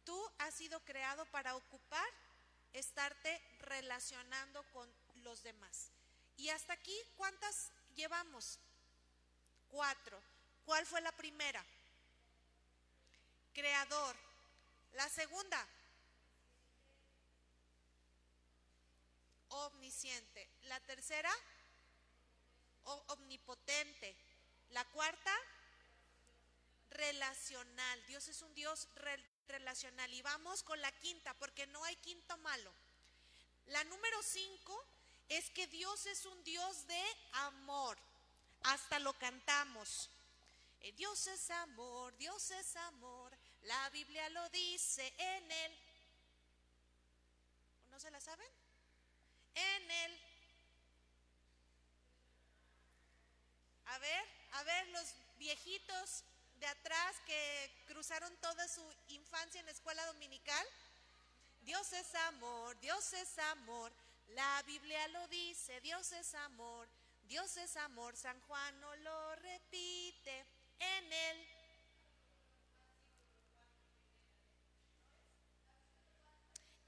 Tú 0.04 0.32
has 0.39 0.56
sido 0.56 0.80
creado 0.82 1.26
para 1.28 1.56
ocupar, 1.56 2.10
estarte 2.74 3.41
relacionando 3.60 4.63
con 4.74 4.91
los 5.24 5.43
demás. 5.43 5.91
Y 6.36 6.50
hasta 6.50 6.74
aquí, 6.74 6.98
¿cuántas 7.15 7.69
llevamos? 7.95 8.58
Cuatro. 9.69 10.19
¿Cuál 10.65 10.86
fue 10.86 11.00
la 11.02 11.12
primera? 11.12 11.63
Creador. 13.54 14.15
La 14.93 15.08
segunda. 15.10 15.67
Omnisciente. 19.49 20.49
La 20.63 20.79
tercera. 20.81 21.31
Omnipotente. 23.07 24.15
La 24.69 24.85
cuarta. 24.85 25.35
Relacional. 26.91 28.05
Dios 28.07 28.27
es 28.27 28.41
un 28.41 28.53
Dios 28.53 28.88
relacional. 29.47 30.13
Y 30.13 30.21
vamos 30.21 30.63
con 30.63 30.79
la 30.81 30.91
quinta, 30.99 31.33
porque 31.35 31.67
no 31.67 31.83
hay 31.83 31.95
quinto 31.97 32.38
malo. 32.38 32.73
La 33.67 33.83
número 33.83 34.21
cinco 34.23 34.83
es 35.29 35.49
que 35.51 35.67
Dios 35.67 36.05
es 36.07 36.25
un 36.25 36.43
Dios 36.43 36.88
de 36.88 37.03
amor. 37.33 37.97
Hasta 38.63 38.99
lo 38.99 39.13
cantamos. 39.13 40.09
Eh, 40.81 40.91
Dios 40.93 41.27
es 41.27 41.49
amor, 41.51 42.15
Dios 42.17 42.51
es 42.51 42.75
amor. 42.75 43.38
La 43.63 43.89
Biblia 43.89 44.29
lo 44.29 44.49
dice 44.49 45.13
en 45.17 45.51
él. 45.51 45.77
¿No 47.91 47.99
se 47.99 48.09
la 48.12 48.19
saben? 48.21 48.47
En 49.60 49.91
él. 49.91 50.19
A 53.86 53.98
ver, 53.98 54.26
a 54.54 54.63
ver 54.63 54.88
los 54.89 55.15
viejitos 55.38 56.24
de 56.60 56.67
atrás 56.67 57.15
que 57.26 57.72
cruzaron 57.88 58.36
toda 58.38 58.67
su 58.67 58.84
infancia 59.10 59.60
en 59.60 59.65
la 59.65 59.72
escuela 59.72 60.06
dominical. 60.08 60.65
Dios 61.62 61.91
es 61.93 62.13
amor, 62.15 62.80
Dios 62.80 63.13
es 63.13 63.38
amor. 63.39 63.91
La 64.30 64.62
Biblia 64.63 65.08
lo 65.10 65.28
dice, 65.28 65.82
Dios 65.82 66.12
es 66.12 66.34
amor, 66.36 66.88
Dios 67.28 67.58
es 67.58 67.76
amor. 67.78 68.15
San 68.15 68.39
Juan 68.41 68.80
no 68.80 68.95
lo 68.98 69.36
repite 69.36 70.45
en 70.80 71.13
él. 71.13 71.59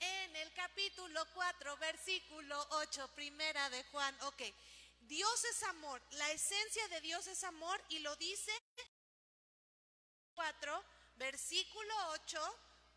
en 0.02 0.36
el 0.36 0.54
capítulo 0.54 1.26
4, 1.34 1.78
versículo 1.78 2.68
8, 2.72 3.08
primera 3.16 3.70
de 3.70 3.84
Juan. 3.86 4.16
Ok, 4.24 4.42
Dios 5.02 5.46
es 5.46 5.64
amor, 5.64 6.02
la 6.12 6.30
esencia 6.32 6.88
de 6.90 7.02
Dios 7.02 7.28
es 7.28 7.44
amor 7.44 7.82
y 7.90 8.00
lo 8.00 8.16
dice 8.18 8.52
4, 10.36 10.84
versículo 11.16 11.94
8, 12.14 12.40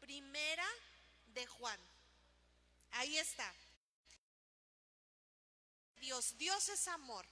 primera 0.01 0.67
de 1.27 1.47
Juan. 1.47 1.81
Ahí 2.93 3.19
está. 3.19 3.53
Dios, 6.01 6.37
Dios 6.39 6.69
es 6.69 6.89
amor. 6.89 7.27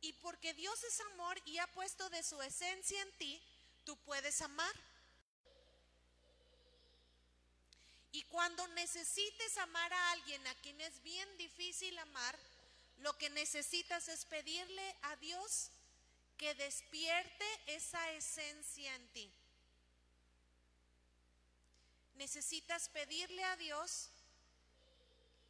Y 0.00 0.12
porque 0.14 0.52
Dios 0.54 0.82
es 0.82 1.00
amor 1.12 1.40
y 1.44 1.58
ha 1.58 1.66
puesto 1.68 2.10
de 2.10 2.22
su 2.24 2.42
esencia 2.42 3.00
en 3.00 3.12
ti, 3.18 3.40
tú 3.84 3.96
puedes 4.04 4.40
amar. 4.42 4.74
Y 8.12 8.22
cuando 8.24 8.66
necesites 8.68 9.56
amar 9.58 9.92
a 9.92 10.12
alguien 10.12 10.46
a 10.46 10.54
quien 10.56 10.80
es 10.80 11.02
bien 11.02 11.36
difícil 11.38 11.98
amar, 11.98 12.38
lo 12.98 13.16
que 13.16 13.30
necesitas 13.30 14.08
es 14.08 14.24
pedirle 14.26 14.96
a 15.02 15.16
Dios 15.16 15.70
que 16.36 16.54
despierte 16.54 17.44
esa 17.66 18.12
esencia 18.12 18.94
en 18.94 19.08
ti. 19.12 19.32
Necesitas 22.14 22.88
pedirle 22.90 23.42
a 23.44 23.56
Dios 23.56 24.10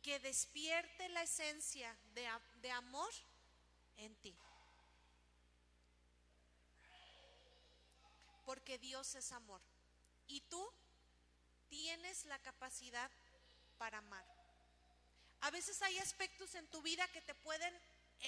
que 0.03 0.18
despierte 0.21 1.09
la 1.11 1.23
esencia 1.23 1.97
de, 2.14 2.29
de 2.61 2.71
amor 2.71 3.12
en 3.97 4.14
ti. 4.16 4.37
Porque 8.45 8.79
Dios 8.79 9.15
es 9.15 9.33
amor. 9.33 9.61
Y 10.29 10.41
tú 10.43 10.65
tienes 11.69 12.25
la 12.27 12.39
capacidad 12.41 13.11
para 13.79 13.99
amar. 13.99 14.25
A 15.41 15.51
veces 15.51 15.81
hay 15.83 15.99
aspectos 15.99 16.55
en 16.55 16.67
tu 16.69 16.83
vida 16.83 17.07
que 17.09 17.21
te 17.23 17.35
pueden 17.35 17.75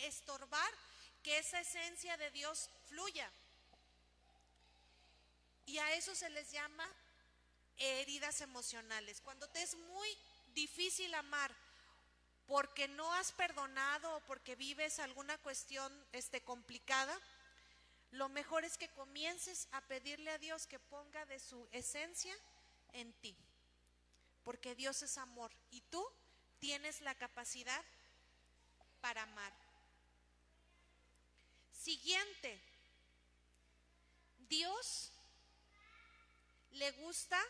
estorbar 0.02 0.70
que 1.22 1.38
esa 1.38 1.60
esencia 1.60 2.16
de 2.16 2.30
Dios 2.32 2.68
fluya. 2.88 3.30
Y 5.66 5.78
a 5.78 5.94
eso 5.94 6.14
se 6.14 6.28
les 6.30 6.50
llama 6.50 6.86
heridas 7.78 8.40
emocionales. 8.40 9.20
Cuando 9.20 9.48
te 9.48 9.62
es 9.62 9.74
muy 9.76 10.08
difícil 10.54 11.12
amar 11.14 11.54
porque 12.46 12.88
no 12.88 13.12
has 13.14 13.32
perdonado 13.32 14.16
o 14.16 14.20
porque 14.20 14.54
vives 14.56 14.98
alguna 14.98 15.38
cuestión 15.38 15.92
este, 16.12 16.42
complicada, 16.42 17.18
lo 18.14 18.28
mejor 18.28 18.64
es 18.64 18.78
que 18.78 18.88
comiences 18.90 19.66
a 19.72 19.80
pedirle 19.82 20.30
a 20.30 20.38
Dios 20.38 20.66
que 20.66 20.78
ponga 20.78 21.26
de 21.26 21.40
su 21.40 21.68
esencia 21.72 22.34
en 22.92 23.12
ti. 23.14 23.36
Porque 24.44 24.74
Dios 24.74 25.02
es 25.02 25.18
amor 25.18 25.50
y 25.72 25.80
tú 25.82 26.04
tienes 26.60 27.00
la 27.00 27.14
capacidad 27.16 27.84
para 29.00 29.22
amar. 29.22 29.52
Siguiente, 31.72 32.60
Dios 34.48 35.10
le 36.70 36.92
gusta 36.92 37.40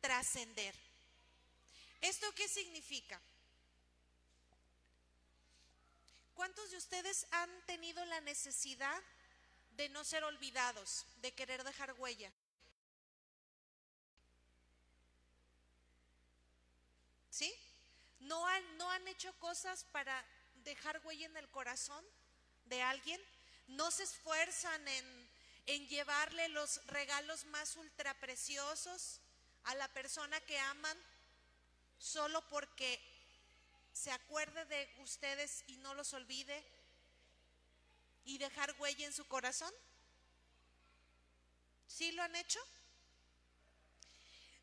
trascender. 0.00 0.74
¿Esto 2.00 2.30
qué 2.34 2.48
significa? 2.48 3.20
¿Cuántos 6.34 6.70
de 6.72 6.76
ustedes 6.76 7.26
han 7.30 7.66
tenido 7.66 8.04
la 8.04 8.20
necesidad 8.20 9.02
de 9.76 9.88
no 9.90 10.04
ser 10.04 10.24
olvidados, 10.24 11.06
de 11.16 11.32
querer 11.32 11.64
dejar 11.64 11.92
huella? 11.98 12.32
¿Sí? 17.30 17.54
¿No 18.20 18.46
han, 18.46 18.78
¿No 18.78 18.90
han 18.90 19.06
hecho 19.08 19.32
cosas 19.38 19.84
para 19.92 20.24
dejar 20.64 21.00
huella 21.04 21.26
en 21.26 21.36
el 21.36 21.48
corazón 21.50 22.04
de 22.64 22.82
alguien? 22.82 23.20
¿No 23.68 23.90
se 23.90 24.04
esfuerzan 24.04 24.88
en, 24.88 25.30
en 25.66 25.88
llevarle 25.88 26.48
los 26.48 26.84
regalos 26.86 27.44
más 27.46 27.76
ultra 27.76 28.14
preciosos 28.14 29.20
a 29.64 29.74
la 29.74 29.88
persona 29.88 30.40
que 30.42 30.58
aman 30.58 30.96
solo 31.98 32.40
porque 32.48 33.00
se 33.92 34.12
acuerde 34.12 34.64
de 34.66 34.94
ustedes 34.98 35.64
y 35.66 35.76
no 35.78 35.94
los 35.94 36.12
olvide 36.12 36.64
y 38.26 38.38
dejar 38.38 38.74
huella 38.78 39.06
en 39.06 39.12
su 39.12 39.26
corazón? 39.26 39.72
¿Sí 41.86 42.12
lo 42.12 42.22
han 42.22 42.36
hecho? 42.36 42.60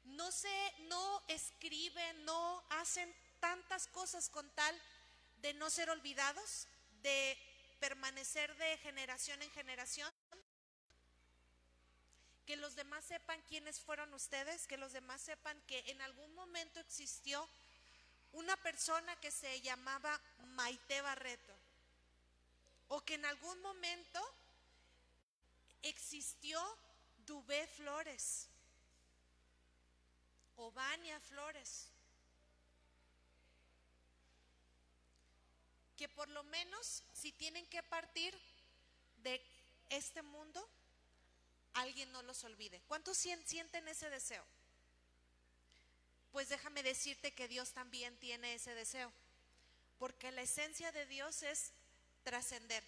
No 0.03 0.31
se, 0.31 0.73
no 0.81 1.23
escriben, 1.27 2.25
no 2.25 2.63
hacen 2.69 3.11
tantas 3.39 3.87
cosas 3.87 4.29
con 4.29 4.47
tal 4.51 4.79
de 5.41 5.53
no 5.55 5.69
ser 5.69 5.89
olvidados, 5.89 6.67
de 7.01 7.37
permanecer 7.79 8.55
de 8.57 8.77
generación 8.77 9.41
en 9.41 9.51
generación. 9.51 10.11
Que 12.45 12.57
los 12.57 12.75
demás 12.75 13.05
sepan 13.05 13.41
quiénes 13.47 13.79
fueron 13.79 14.13
ustedes, 14.13 14.67
que 14.67 14.77
los 14.77 14.91
demás 14.91 15.21
sepan 15.21 15.59
que 15.67 15.79
en 15.87 16.01
algún 16.01 16.33
momento 16.35 16.79
existió 16.81 17.49
una 18.33 18.57
persona 18.57 19.15
que 19.17 19.31
se 19.31 19.61
llamaba 19.61 20.19
Maite 20.55 21.01
Barreto, 21.01 21.55
o 22.93 23.03
que 23.03 23.15
en 23.15 23.25
algún 23.25 23.59
momento 23.63 24.21
existió 25.81 26.61
Dubé 27.25 27.65
Flores, 27.65 28.47
o 30.57 30.71
Vania 30.71 31.19
Flores, 31.21 31.87
que 35.97 36.07
por 36.07 36.29
lo 36.29 36.43
menos 36.43 37.01
si 37.13 37.31
tienen 37.31 37.65
que 37.65 37.81
partir 37.81 38.37
de 39.23 39.41
este 39.89 40.21
mundo, 40.21 40.63
alguien 41.73 42.11
no 42.11 42.21
los 42.21 42.43
olvide. 42.43 42.79
¿Cuántos 42.87 43.17
sienten 43.17 43.87
ese 43.87 44.11
deseo? 44.11 44.45
Pues 46.31 46.47
déjame 46.47 46.83
decirte 46.83 47.33
que 47.33 47.47
Dios 47.47 47.71
también 47.71 48.15
tiene 48.17 48.53
ese 48.53 48.75
deseo, 48.75 49.11
porque 49.97 50.31
la 50.31 50.43
esencia 50.43 50.91
de 50.91 51.07
Dios 51.07 51.41
es 51.41 51.73
trascender. 52.23 52.83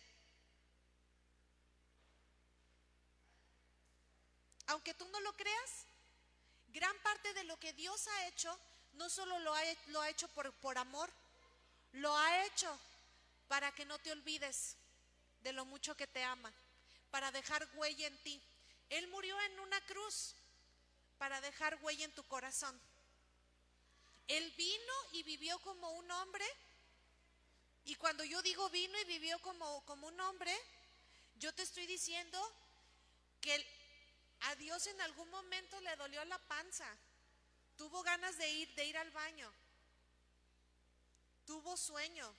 Aunque 4.68 4.94
tú 4.94 5.08
no 5.10 5.20
lo 5.22 5.34
creas, 5.34 5.86
gran 6.74 6.98
parte 7.00 7.34
de 7.34 7.44
lo 7.44 7.58
que 7.60 7.74
Dios 7.74 8.08
ha 8.08 8.28
hecho, 8.28 8.58
no 8.94 9.10
solo 9.10 9.38
lo 9.40 9.54
ha, 9.54 9.62
lo 9.88 10.02
ha 10.02 10.10
hecho 10.10 10.28
por, 10.30 10.52
por 10.54 10.78
amor, 10.78 11.10
lo 11.94 12.16
ha 12.16 12.46
hecho 12.46 12.78
para 13.48 13.72
que 13.72 13.86
no 13.86 13.98
te 14.00 14.12
olvides 14.12 14.76
de 15.42 15.54
lo 15.54 15.66
mucho 15.66 15.96
que 15.96 16.08
te 16.08 16.24
ama, 16.24 16.52
para 17.12 17.32
dejar 17.32 17.68
huella 17.76 18.08
en 18.08 18.18
ti. 18.24 18.42
Él 18.90 19.08
murió 19.10 19.40
en 19.42 19.60
una 19.60 19.80
cruz 19.82 20.34
para 21.18 21.40
dejar 21.42 21.78
huella 21.82 22.06
en 22.06 22.12
tu 22.12 22.24
corazón. 22.24 22.80
Él 24.28 24.52
vino 24.58 24.94
y 25.12 25.24
vivió 25.24 25.60
como 25.60 25.90
un 25.92 26.10
hombre. 26.12 26.46
Y 27.86 27.96
cuando 27.96 28.24
yo 28.24 28.42
digo 28.42 28.68
vino 28.70 29.00
y 29.00 29.06
vivió 29.06 29.40
como, 29.40 29.86
como 29.86 30.08
un 30.08 30.20
hombre, 30.22 30.54
yo 31.38 31.54
te 31.54 31.62
estoy 31.62 31.86
diciendo 31.86 32.40
que 33.42 33.64
a 34.42 34.56
Dios 34.56 34.88
en 34.88 35.00
algún 35.02 35.30
momento 35.30 35.80
le 35.82 35.96
dolió 35.96 36.24
la 36.26 36.40
panza. 36.40 36.88
Tuvo 37.78 38.02
ganas 38.04 38.38
de 38.38 38.50
ir, 38.50 38.76
de 38.76 38.86
ir 38.86 38.98
al 38.98 39.12
baño. 39.12 39.52
Tuvo 41.46 41.78
sueño. 41.78 42.34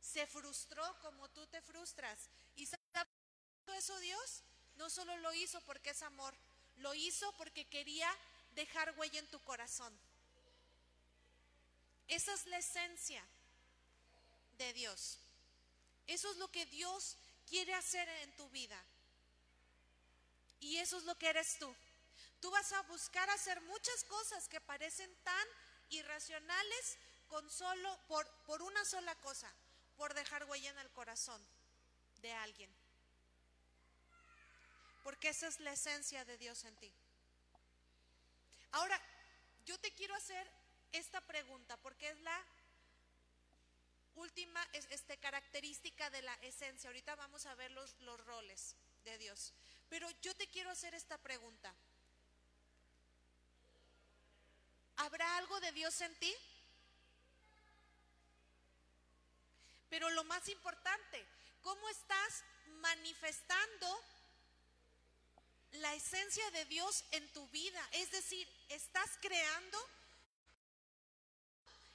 Se 0.00 0.26
frustró 0.26 0.82
como 1.00 1.28
tú 1.30 1.44
te 1.48 1.60
frustras. 1.62 2.18
¿Y 2.56 2.66
sabes 2.66 2.80
eso 3.76 3.98
Dios? 4.00 4.42
No 4.76 4.88
solo 4.88 5.16
lo 5.18 5.32
hizo 5.34 5.60
porque 5.62 5.90
es 5.90 6.02
amor, 6.02 6.34
lo 6.76 6.94
hizo 6.94 7.30
porque 7.32 7.66
quería 7.66 8.10
dejar 8.54 8.94
huella 8.98 9.18
en 9.18 9.26
tu 9.28 9.38
corazón. 9.40 9.92
Esa 12.08 12.32
es 12.34 12.46
la 12.46 12.58
esencia 12.58 13.22
de 14.60 14.72
Dios. 14.74 15.18
Eso 16.06 16.30
es 16.30 16.36
lo 16.36 16.50
que 16.50 16.66
Dios 16.66 17.16
quiere 17.48 17.74
hacer 17.74 18.06
en 18.08 18.36
tu 18.36 18.48
vida. 18.50 18.78
Y 20.60 20.76
eso 20.76 20.98
es 20.98 21.04
lo 21.04 21.16
que 21.16 21.28
eres 21.28 21.58
tú. 21.58 21.74
Tú 22.40 22.50
vas 22.50 22.70
a 22.72 22.82
buscar 22.82 23.28
hacer 23.30 23.60
muchas 23.62 24.04
cosas 24.04 24.48
que 24.48 24.60
parecen 24.60 25.10
tan 25.24 25.46
irracionales 25.88 26.98
con 27.28 27.48
solo 27.50 27.98
por, 28.06 28.26
por 28.46 28.60
una 28.60 28.84
sola 28.84 29.14
cosa, 29.16 29.50
por 29.96 30.12
dejar 30.12 30.44
huella 30.44 30.70
en 30.70 30.78
el 30.78 30.90
corazón 30.90 31.40
de 32.20 32.32
alguien. 32.32 32.70
Porque 35.02 35.30
esa 35.30 35.48
es 35.48 35.58
la 35.60 35.72
esencia 35.72 36.24
de 36.26 36.36
Dios 36.36 36.64
en 36.64 36.76
ti. 36.76 36.92
Ahora, 38.72 39.00
yo 39.64 39.78
te 39.80 39.90
quiero 39.92 40.14
hacer 40.14 40.46
esta 40.92 41.20
pregunta 41.22 41.78
porque 41.78 42.10
es 42.10 42.20
la 42.20 42.44
última 44.30 44.64
este, 44.72 45.18
característica 45.18 46.08
de 46.10 46.22
la 46.22 46.34
esencia. 46.42 46.88
Ahorita 46.88 47.16
vamos 47.16 47.46
a 47.46 47.54
ver 47.56 47.72
los, 47.72 47.96
los 48.02 48.24
roles 48.26 48.76
de 49.04 49.18
Dios. 49.18 49.52
Pero 49.88 50.08
yo 50.22 50.32
te 50.36 50.46
quiero 50.46 50.70
hacer 50.70 50.94
esta 50.94 51.18
pregunta. 51.18 51.74
¿Habrá 54.98 55.36
algo 55.38 55.58
de 55.58 55.72
Dios 55.72 56.00
en 56.00 56.14
ti? 56.20 56.32
Pero 59.88 60.08
lo 60.10 60.22
más 60.24 60.48
importante, 60.48 61.26
¿cómo 61.62 61.88
estás 61.88 62.44
manifestando 62.82 64.00
la 65.72 65.92
esencia 65.94 66.48
de 66.52 66.66
Dios 66.66 67.04
en 67.10 67.26
tu 67.32 67.44
vida? 67.48 67.88
Es 67.92 68.12
decir, 68.12 68.48
¿estás 68.68 69.10
creando 69.20 69.78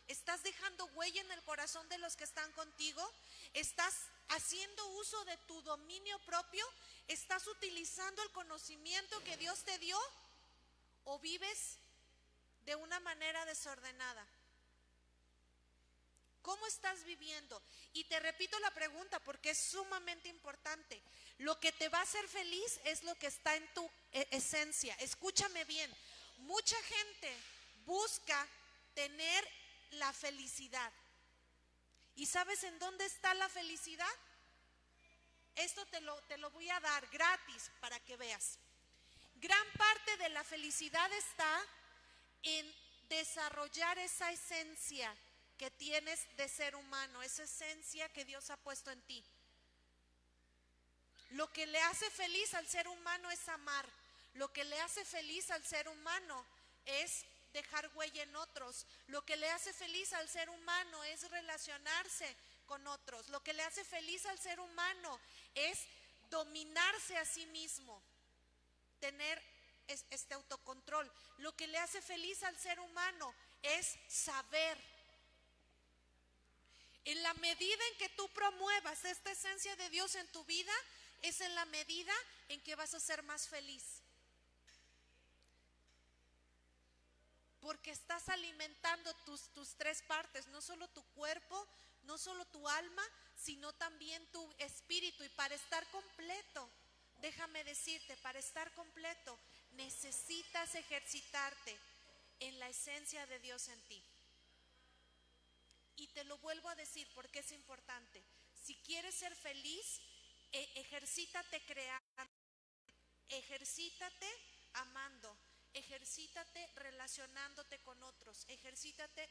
¿Estás 0.08 0.44
dejando 0.44 0.86
huella 0.94 1.22
en 1.22 1.32
el 1.32 1.42
corazón 1.44 1.88
de 1.90 1.98
los 1.98 2.16
que 2.16 2.24
están 2.24 2.52
contigo? 2.52 3.02
¿Estás 3.54 3.96
haciendo 4.30 4.88
uso 4.90 5.24
de 5.26 5.38
tu 5.48 5.62
dominio 5.64 6.20
propio? 6.20 6.66
¿Estás 7.08 7.48
utilizando 7.48 8.22
el 8.22 8.32
conocimiento 8.32 9.24
que 9.24 9.38
Dios 9.38 9.64
te 9.64 9.78
dio? 9.80 9.98
¿O 11.06 11.20
vives 11.20 11.78
de 12.66 12.76
una 12.76 13.00
manera 13.00 13.46
desordenada? 13.46 14.26
¿Cómo 16.44 16.68
estás 16.68 17.04
viviendo? 17.06 17.60
Y 17.94 18.04
te 18.04 18.20
repito 18.20 18.60
la 18.60 18.70
pregunta 18.70 19.20
porque 19.22 19.50
es 19.50 19.58
sumamente 19.58 20.30
importante. 20.30 21.02
Lo 21.40 21.60
que 21.60 21.72
te 21.72 21.90
va 21.90 21.98
a 21.98 22.04
hacer 22.04 22.28
feliz 22.28 22.80
es 22.84 23.04
lo 23.04 23.16
que 23.16 23.26
está 23.26 23.56
en 23.56 23.74
tu 23.74 23.90
e, 24.12 24.28
esencia. 24.30 24.94
Escúchame 25.00 25.66
bien. 25.66 25.92
Mucha 26.38 26.78
gente 26.84 27.36
busca 27.86 28.48
tener 28.94 29.65
la 29.92 30.12
felicidad. 30.14 30.92
¿Y 32.16 32.26
sabes 32.26 32.64
en 32.64 32.78
dónde 32.80 33.06
está 33.06 33.34
la 33.34 33.50
felicidad? 33.50 34.16
Esto 35.56 35.86
te 35.88 36.02
lo, 36.02 36.16
te 36.24 36.38
lo 36.38 36.50
voy 36.52 36.70
a 36.70 36.80
dar 36.80 37.08
gratis 37.08 37.72
para 37.80 38.00
que 38.02 38.18
veas. 38.18 38.58
Gran 39.36 39.68
parte 39.78 40.18
de 40.18 40.30
la 40.30 40.44
felicidad 40.44 41.12
está 41.14 41.66
en 42.44 42.76
desarrollar 43.10 43.98
esa 44.00 44.32
esencia 44.32 45.16
que 45.58 45.72
tienes 45.72 46.26
de 46.38 46.48
ser 46.50 46.76
humano, 46.76 47.22
esa 47.22 47.44
esencia 47.44 48.10
que 48.10 48.26
Dios 48.26 48.50
ha 48.50 48.58
puesto 48.58 48.92
en 48.92 49.02
ti. 49.04 49.24
Lo 51.32 51.52
que 51.52 51.66
le 51.66 51.82
hace 51.82 52.10
feliz 52.12 52.54
al 52.54 52.68
ser 52.68 52.88
humano 52.88 53.30
es 53.32 53.48
amar. 53.50 53.86
Lo 54.34 54.52
que 54.52 54.64
le 54.64 54.80
hace 54.82 55.04
feliz 55.06 55.50
al 55.52 55.64
ser 55.66 55.88
humano 55.88 56.46
es 56.86 57.26
dejar 57.56 57.90
huella 57.96 58.22
en 58.22 58.36
otros. 58.36 58.86
Lo 59.08 59.24
que 59.26 59.38
le 59.38 59.50
hace 59.50 59.74
feliz 59.74 60.12
al 60.14 60.28
ser 60.30 60.50
humano 60.50 61.04
es 61.06 61.30
relacionarse 61.32 62.36
con 62.68 62.86
otros. 62.88 63.30
Lo 63.30 63.42
que 63.42 63.54
le 63.54 63.64
hace 63.64 63.84
feliz 63.86 64.26
al 64.26 64.38
ser 64.38 64.60
humano 64.60 65.20
es 65.56 65.80
dominarse 66.30 67.18
a 67.18 67.26
sí 67.26 67.46
mismo, 67.48 68.02
tener 69.00 69.42
este 69.88 70.34
autocontrol. 70.34 71.10
Lo 71.38 71.56
que 71.56 71.68
le 71.68 71.78
hace 71.78 72.02
feliz 72.02 72.44
al 72.44 72.58
ser 72.58 72.80
humano 72.80 73.34
es 73.62 73.98
saber 74.08 74.78
en 77.06 77.22
la 77.24 77.34
medida 77.36 77.88
en 77.92 77.98
que 78.00 78.10
tú 78.10 78.28
promuevas 78.30 79.06
esta 79.06 79.32
esencia 79.32 79.76
de 79.76 79.90
Dios 79.92 80.16
en 80.16 80.28
tu 80.30 80.44
vida, 80.46 80.74
es 81.22 81.40
en 81.40 81.54
la 81.56 81.66
medida 81.66 82.14
en 82.50 82.62
que 82.62 82.76
vas 82.76 82.94
a 82.96 83.00
ser 83.00 83.24
más 83.24 83.48
feliz. 83.48 83.95
Porque 87.66 87.90
estás 87.90 88.30
alimentando 88.30 89.12
tus, 89.26 89.42
tus 89.56 89.74
tres 89.76 90.04
partes, 90.04 90.46
no 90.50 90.62
solo 90.62 90.88
tu 90.90 91.02
cuerpo, 91.16 91.68
no 92.04 92.16
solo 92.16 92.46
tu 92.46 92.70
alma, 92.70 93.02
sino 93.36 93.74
también 93.74 94.24
tu 94.32 94.54
espíritu. 94.60 95.24
Y 95.24 95.30
para 95.30 95.56
estar 95.56 95.84
completo, 95.90 96.70
déjame 97.22 97.64
decirte, 97.64 98.16
para 98.18 98.38
estar 98.38 98.72
completo, 98.76 99.40
necesitas 99.72 100.76
ejercitarte 100.76 101.76
en 102.40 102.60
la 102.60 102.70
esencia 102.70 103.26
de 103.26 103.40
Dios 103.40 103.68
en 103.70 103.82
ti. 103.88 104.04
Y 105.96 106.06
te 106.10 106.24
lo 106.26 106.38
vuelvo 106.38 106.70
a 106.70 106.76
decir 106.76 107.08
porque 107.16 107.40
es 107.40 107.52
importante. 107.52 108.24
Si 108.64 108.76
quieres 108.84 109.16
ser 109.16 109.36
feliz, 109.36 110.02
e 110.52 110.70
ejercítate 110.76 111.60
creando, 111.66 112.32
ejercítate 113.30 114.30
amando, 114.74 115.36
ejercítate 115.76 116.68
relacionándote 116.76 117.80
con 117.80 118.02
otros, 118.04 118.46
ejercítate 118.48 119.30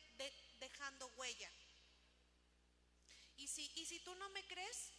dejando 0.60 1.08
huella. 1.16 1.50
Y 3.36 3.48
si, 3.48 3.70
y 3.74 3.86
si 3.86 3.98
tú 4.00 4.14
no 4.14 4.28
me 4.30 4.46
crees, 4.46 4.90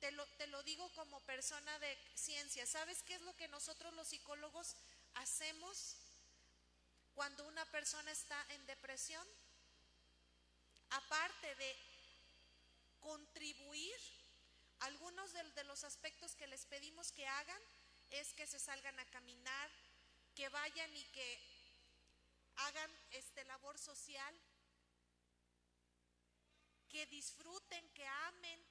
te 0.00 0.10
lo, 0.12 0.26
te 0.36 0.46
lo 0.48 0.62
digo 0.62 0.88
como 0.90 1.20
persona 1.20 1.78
de 1.78 1.98
ciencia. 2.14 2.66
¿Sabes 2.66 3.02
qué 3.04 3.14
es 3.14 3.22
lo 3.22 3.34
que 3.36 3.48
nosotros 3.48 3.94
los 3.94 4.08
psicólogos 4.08 4.76
hacemos 5.14 5.96
cuando 7.14 7.44
una 7.46 7.64
persona 7.70 8.10
está 8.10 8.44
en 8.50 8.66
depresión? 8.66 9.26
aparte 10.92 11.54
de 11.56 11.76
contribuir, 13.00 13.96
algunos 14.80 15.32
de, 15.32 15.64
los 15.64 15.84
aspectos 15.84 16.34
que 16.34 16.46
les 16.46 16.66
pedimos 16.66 17.12
que 17.12 17.26
hagan 17.26 17.62
es 18.10 18.32
que 18.34 18.46
se 18.46 18.58
salgan 18.58 18.98
a 18.98 19.04
caminar, 19.06 19.70
que 20.34 20.48
vayan 20.48 20.96
y 20.96 21.04
que 21.06 21.40
hagan 22.56 22.90
este 23.10 23.44
labor 23.44 23.78
social, 23.78 24.34
que 26.88 27.06
disfruten, 27.06 27.88
que 27.90 28.06
amen. 28.06 28.66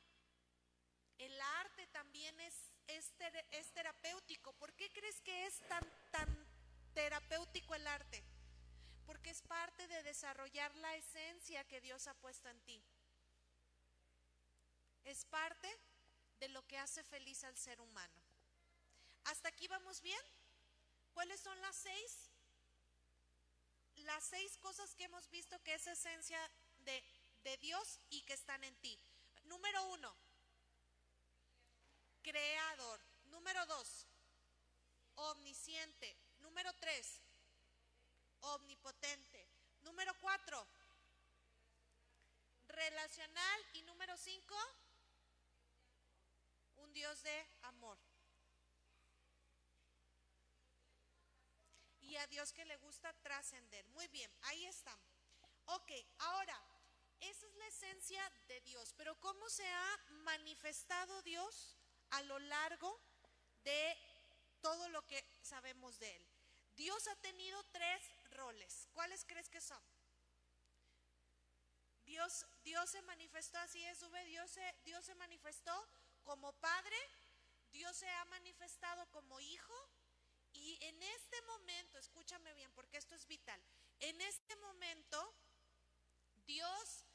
El 1.17 1.41
arte 1.41 1.87
también 1.87 2.39
es, 2.39 2.71
es, 2.87 3.71
terapéutico. 3.73 4.53
¿Por 4.53 4.73
qué 4.73 4.91
crees 4.91 5.21
que 5.21 5.45
es 5.45 5.59
tan, 5.67 5.83
tan 6.11 6.47
terapéutico 6.93 7.75
el 7.75 7.85
arte? 7.87 8.23
porque 9.11 9.29
es 9.29 9.41
parte 9.41 9.89
de 9.89 10.03
desarrollar 10.03 10.73
la 10.75 10.95
esencia 10.95 11.65
que 11.65 11.81
Dios 11.81 12.07
ha 12.07 12.13
puesto 12.13 12.47
en 12.47 12.61
ti. 12.61 12.81
Es 15.03 15.25
parte 15.25 15.67
de 16.39 16.47
lo 16.47 16.65
que 16.65 16.77
hace 16.77 17.03
feliz 17.03 17.43
al 17.43 17.57
ser 17.57 17.81
humano. 17.81 18.21
¿Hasta 19.25 19.49
aquí 19.49 19.67
vamos 19.67 20.01
bien? 20.01 20.21
¿Cuáles 21.13 21.39
son 21.39 21.59
las 21.61 21.75
seis? 21.75 22.29
Las 23.95 24.23
seis 24.23 24.57
cosas 24.57 24.95
que 24.95 25.03
hemos 25.03 25.29
visto 25.29 25.61
que 25.63 25.73
es 25.75 25.85
esencia 25.87 26.39
de, 26.79 27.03
de 27.43 27.57
Dios 27.57 27.99
y 28.09 28.21
que 28.23 28.33
están 28.33 28.63
en 28.63 28.75
ti. 28.77 28.97
Número 29.45 29.85
uno, 29.87 30.15
creador. 32.21 32.99
Número 33.25 33.65
dos, 33.65 34.05
omnisciente. 35.15 36.17
Número 36.41 36.73
tres, 36.75 37.21
omnipotente. 38.41 39.47
Número 39.83 40.13
cuatro, 40.19 40.67
relacional. 42.67 43.65
Y 43.73 43.81
número 43.83 44.17
cinco, 44.17 44.55
un 46.77 46.93
Dios 46.93 47.23
de 47.23 47.47
amor. 47.63 47.97
Y 52.11 52.17
a 52.17 52.27
Dios 52.27 52.51
que 52.51 52.65
le 52.65 52.75
gusta 52.75 53.13
trascender. 53.23 53.87
Muy 53.87 54.05
bien, 54.09 54.29
ahí 54.41 54.65
está. 54.65 54.93
Ok, 55.67 55.91
ahora, 56.17 56.61
esa 57.21 57.47
es 57.47 57.55
la 57.55 57.67
esencia 57.67 58.21
de 58.49 58.59
Dios. 58.59 58.93
Pero 58.97 59.17
¿cómo 59.21 59.49
se 59.49 59.65
ha 59.65 59.97
manifestado 60.25 61.21
Dios 61.21 61.77
a 62.09 62.21
lo 62.23 62.37
largo 62.39 62.99
de 63.63 63.97
todo 64.59 64.89
lo 64.89 65.07
que 65.07 65.23
sabemos 65.41 65.99
de 65.99 66.13
Él? 66.13 66.27
Dios 66.75 67.07
ha 67.07 67.15
tenido 67.21 67.63
tres 67.71 68.03
roles. 68.31 68.89
¿Cuáles 68.91 69.23
crees 69.23 69.47
que 69.47 69.61
son? 69.61 69.81
Dios, 72.03 72.45
Dios 72.65 72.89
se 72.89 73.01
manifestó, 73.03 73.57
así 73.59 73.81
es, 73.85 74.03
Dios 74.25 74.51
se, 74.51 74.75
Dios 74.83 75.05
se 75.05 75.15
manifestó 75.15 75.87
como 76.25 76.51
padre, 76.59 76.97
Dios 77.71 77.95
se 77.95 78.09
ha 78.09 78.25
manifestado 78.25 79.09
como 79.11 79.39
hijo 79.39 80.00
y 80.61 80.77
en 80.81 81.01
este 81.01 81.41
momento, 81.43 81.97
escúchame 81.97 82.53
bien 82.53 82.71
porque 82.73 82.97
esto 82.97 83.15
es 83.15 83.25
vital, 83.27 83.61
en 83.99 84.21
este 84.21 84.55
momento 84.57 85.33
Dios 86.45 87.05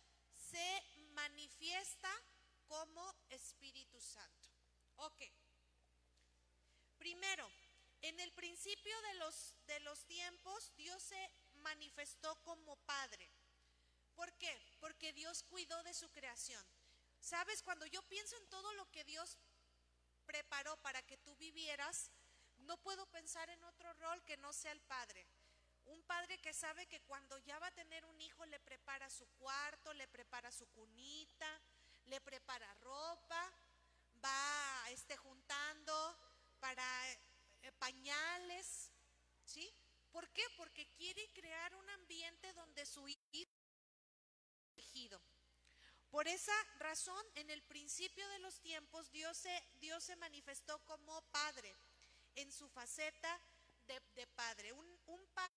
se 0.50 0.82
manifiesta 1.14 2.10
como 2.66 3.14
Espíritu 3.30 4.00
Santo. 4.00 4.50
Ok. 4.96 5.22
Primero, 6.98 7.48
en 8.02 8.18
el 8.20 8.32
principio 8.32 9.00
de 9.02 9.14
los, 9.14 9.54
de 9.66 9.80
los 9.80 10.04
tiempos, 10.06 10.72
Dios 10.76 11.02
se 11.02 11.30
manifestó 11.54 12.34
como 12.42 12.76
Padre. 12.84 13.30
¿Por 14.14 14.32
qué? 14.34 14.60
Porque 14.80 15.12
Dios 15.12 15.44
cuidó 15.44 15.82
de 15.84 15.94
su 15.94 16.10
creación. 16.10 16.64
Sabes, 17.20 17.62
cuando 17.62 17.86
yo 17.86 18.02
pienso 18.02 18.36
en 18.36 18.46
todo 18.48 18.72
lo 18.74 18.90
que 18.90 19.04
Dios 19.04 19.36
preparó 20.24 20.76
para 20.78 21.02
que 21.02 21.18
tú 21.18 21.36
vivieras, 21.36 22.10
no 22.66 22.76
puedo 22.78 23.06
pensar 23.06 23.48
en 23.50 23.62
otro 23.64 23.92
rol 23.94 24.22
que 24.24 24.36
no 24.36 24.52
sea 24.52 24.72
el 24.72 24.80
Padre. 24.82 25.26
Un 25.86 26.02
padre 26.02 26.38
que 26.38 26.52
sabe 26.52 26.86
que 26.86 27.00
cuando 27.02 27.38
ya 27.38 27.58
va 27.60 27.68
a 27.68 27.74
tener 27.74 28.04
un 28.06 28.20
hijo 28.20 28.44
le 28.46 28.58
prepara 28.58 29.08
su 29.08 29.24
cuarto, 29.38 29.92
le 29.94 30.08
prepara 30.08 30.50
su 30.50 30.66
cunita, 30.70 31.60
le 32.06 32.20
prepara 32.20 32.74
ropa, 32.74 33.52
va 34.24 34.90
este, 34.90 35.16
juntando 35.16 36.18
para 36.58 37.12
eh, 37.12 37.72
pañales, 37.78 38.90
¿sí? 39.44 39.72
¿Por 40.10 40.28
qué? 40.30 40.42
Porque 40.56 40.88
quiere 40.96 41.30
crear 41.32 41.74
un 41.76 41.88
ambiente 41.90 42.52
donde 42.54 42.84
su 42.84 43.06
hijo 43.06 43.20
elegido. 44.74 45.20
Por 46.10 46.26
esa 46.26 46.54
razón, 46.78 47.24
en 47.34 47.50
el 47.50 47.62
principio 47.62 48.26
de 48.30 48.38
los 48.40 48.60
tiempos, 48.60 49.10
Dios 49.12 49.36
se, 49.36 49.64
Dios 49.74 50.02
se 50.02 50.16
manifestó 50.16 50.78
como 50.84 51.20
Padre, 51.30 51.76
en 52.36 52.52
su 52.52 52.68
faceta 52.68 53.40
de, 53.86 54.26
Padre. 54.28 54.72
Un, 54.72 55.00
un 55.06 55.26
Padre 55.34 55.56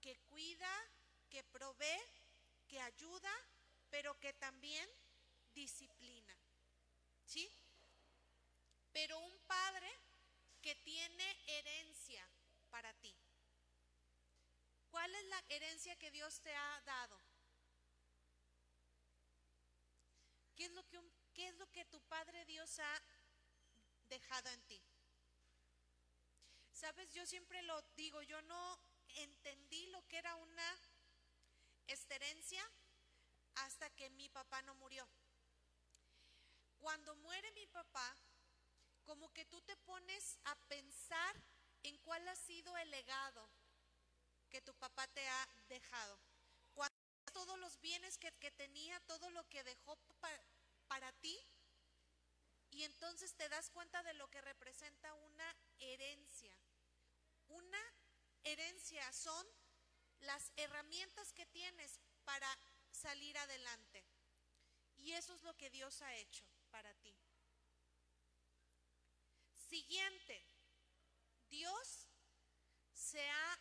que 0.00 0.16
cuida, 0.28 0.70
que 1.30 1.44
provee, 1.44 2.00
que 2.68 2.80
ayuda, 2.80 3.32
pero 3.90 4.18
que 4.18 4.32
también 4.34 4.88
disciplina. 5.54 6.36
¿Sí? 7.24 7.48
Pero 8.92 9.18
un 9.18 9.38
padre 9.46 9.90
que 10.60 10.74
tiene 10.76 11.36
herencia 11.46 12.26
para 12.70 12.92
ti. 12.94 13.14
¿Cuál 14.90 15.14
es 15.14 15.24
la 15.26 15.44
herencia 15.48 15.96
que 15.96 16.10
Dios 16.10 16.40
te 16.40 16.54
ha 16.54 16.80
dado? 16.82 17.18
¿Qué 20.56 20.66
es 20.66 20.72
lo 20.72 20.86
que, 20.88 21.00
qué 21.32 21.48
es 21.48 21.54
lo 21.56 21.66
que 21.72 21.84
tu 21.86 22.00
Padre 22.02 22.44
Dios 22.44 22.78
ha 22.78 23.02
dejado 24.08 24.50
en 24.50 24.62
ti? 24.62 24.82
Sabes, 26.82 27.12
yo 27.12 27.24
siempre 27.26 27.62
lo 27.62 27.80
digo, 27.94 28.20
yo 28.22 28.42
no 28.42 28.78
entendí 29.14 29.86
lo 29.86 30.04
que 30.08 30.18
era 30.18 30.34
una 30.34 30.78
herencia 32.08 32.60
hasta 33.54 33.88
que 33.90 34.10
mi 34.10 34.28
papá 34.30 34.60
no 34.62 34.74
murió. 34.74 35.08
Cuando 36.80 37.14
muere 37.14 37.52
mi 37.52 37.68
papá, 37.68 38.16
como 39.04 39.32
que 39.32 39.44
tú 39.44 39.60
te 39.60 39.76
pones 39.76 40.40
a 40.42 40.56
pensar 40.66 41.40
en 41.84 41.96
cuál 41.98 42.26
ha 42.26 42.34
sido 42.34 42.76
el 42.76 42.90
legado 42.90 43.48
que 44.50 44.60
tu 44.60 44.74
papá 44.74 45.06
te 45.06 45.28
ha 45.28 45.48
dejado. 45.68 46.18
Cuando 46.74 46.98
todos 47.32 47.60
los 47.60 47.80
bienes 47.80 48.18
que, 48.18 48.32
tenía, 48.50 48.98
todo 49.06 49.30
lo 49.30 49.48
que 49.48 49.62
dejó 49.62 49.96
para 50.88 51.12
ti, 51.20 51.38
y 52.72 52.82
entonces 52.82 53.36
te 53.36 53.48
das 53.48 53.70
cuenta 53.70 54.02
de 54.02 54.14
lo 54.14 54.28
que 54.30 54.40
representa 54.40 55.14
una 55.14 55.56
herencia. 55.78 56.58
Una 57.52 57.82
herencia 58.44 59.12
son 59.12 59.46
las 60.20 60.52
herramientas 60.56 61.32
que 61.32 61.46
tienes 61.46 62.00
para 62.24 62.48
salir 62.90 63.36
adelante. 63.38 64.06
Y 64.96 65.12
eso 65.12 65.34
es 65.34 65.42
lo 65.42 65.56
que 65.56 65.70
Dios 65.70 66.00
ha 66.02 66.14
hecho 66.16 66.44
para 66.70 66.94
ti. 66.94 67.14
Siguiente, 69.56 70.46
Dios 71.50 72.08
se 72.92 73.28
ha 73.28 73.58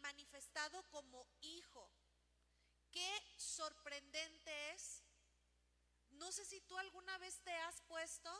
manifestado 0.00 0.82
como 0.90 1.26
hijo. 1.40 1.90
Qué 2.90 3.22
sorprendente 3.36 4.72
es. 4.72 5.02
No 6.10 6.30
sé 6.32 6.44
si 6.44 6.60
tú 6.62 6.76
alguna 6.76 7.16
vez 7.18 7.40
te 7.42 7.52
has 7.52 7.80
puesto 7.82 8.30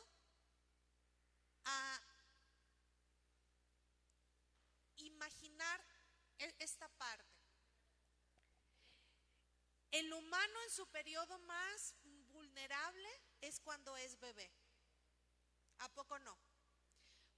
a 1.65 2.01
imaginar 4.97 5.85
e-, 6.37 6.55
esta 6.59 6.87
parte. 6.89 7.35
El 9.95 10.11
humano 10.11 10.61
en 10.63 10.69
su 10.71 10.85
periodo 10.87 11.39
más 11.39 11.95
vulnerable 12.33 13.09
es 13.39 13.61
cuando 13.61 13.95
es 13.95 14.19
bebé. 14.19 14.51
¿A 15.77 15.87
poco 15.87 16.19
no? 16.19 16.37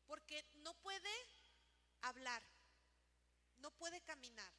Porque 0.08 0.43
no 0.55 0.74
puede 0.74 1.14
hablar, 2.01 2.43
no 3.58 3.70
puede 3.70 4.01
caminar, 4.01 4.51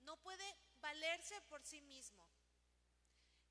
no 0.00 0.18
puede 0.18 0.58
valerse 0.82 1.40
por 1.48 1.64
sí 1.64 1.80
mismo, 1.80 2.28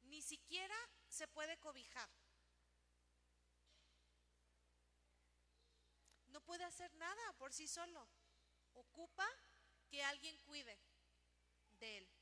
ni 0.04 0.22
siquiera 0.22 0.78
se 1.08 1.28
puede 1.30 1.58
cobijar. 1.58 2.10
No 6.28 6.40
puede 6.42 6.66
hacer 6.66 6.94
nada 6.98 7.34
por 7.40 7.52
sí 7.52 7.68
solo. 7.68 8.08
Ocupa 8.76 9.28
que 9.90 10.04
alguien 10.04 10.38
cuide 10.46 10.80
de 11.80 11.98
él. 11.98 12.17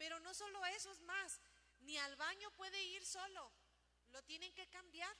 Pero 0.00 0.18
no 0.20 0.32
solo 0.32 0.64
eso 0.64 0.90
es 0.90 1.00
más, 1.00 1.38
ni 1.80 1.98
al 1.98 2.16
baño 2.16 2.50
puede 2.52 2.82
ir 2.84 3.04
solo, 3.04 3.52
lo 4.08 4.22
tienen 4.22 4.50
que 4.54 4.66
cambiar. 4.68 5.14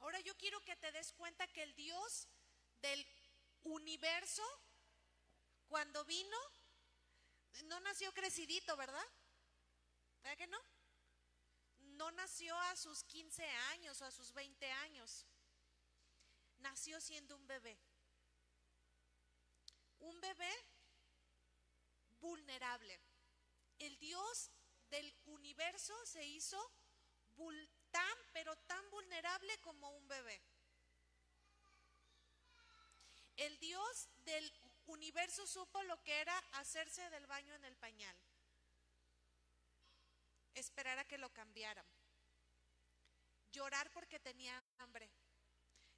Ahora 0.00 0.20
yo 0.20 0.36
quiero 0.36 0.60
que 0.60 0.76
te 0.76 0.92
des 0.92 1.10
cuenta 1.14 1.46
que 1.46 1.62
el 1.62 1.74
Dios 1.74 2.28
del 2.82 3.06
universo, 3.62 4.44
cuando 5.68 6.04
vino, 6.04 6.36
no 7.62 7.80
nació 7.80 8.12
crecidito, 8.12 8.76
¿verdad? 8.76 9.06
¿Verdad 10.22 10.36
que 10.36 10.48
no? 10.48 10.60
No 11.96 12.10
nació 12.10 12.54
a 12.58 12.76
sus 12.76 13.04
15 13.04 13.42
años 13.72 14.02
o 14.02 14.04
a 14.04 14.10
sus 14.10 14.34
20 14.34 14.70
años. 14.70 15.24
Nació 16.58 17.00
siendo 17.00 17.36
un 17.36 17.46
bebé. 17.46 17.78
Bebé 20.24 20.54
vulnerable. 22.20 22.98
El 23.78 23.98
Dios 23.98 24.50
del 24.88 25.14
universo 25.26 25.94
se 26.06 26.24
hizo 26.24 26.58
tan, 27.90 28.16
pero 28.32 28.56
tan 28.56 28.90
vulnerable 28.90 29.58
como 29.58 29.90
un 29.90 30.08
bebé. 30.08 30.40
El 33.36 33.58
Dios 33.58 34.08
del 34.24 34.50
universo 34.86 35.46
supo 35.46 35.82
lo 35.82 36.02
que 36.02 36.18
era 36.20 36.38
hacerse 36.52 37.10
del 37.10 37.26
baño 37.26 37.54
en 37.54 37.64
el 37.66 37.76
pañal. 37.76 38.16
Esperar 40.54 40.98
a 41.00 41.04
que 41.04 41.18
lo 41.18 41.28
cambiaran. 41.34 41.86
Llorar 43.52 43.90
porque 43.92 44.20
tenía 44.20 44.62
hambre. 44.78 45.10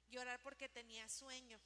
Llorar 0.09 0.41
porque 0.41 0.67
tenía 0.67 1.07
sueño. 1.07 1.61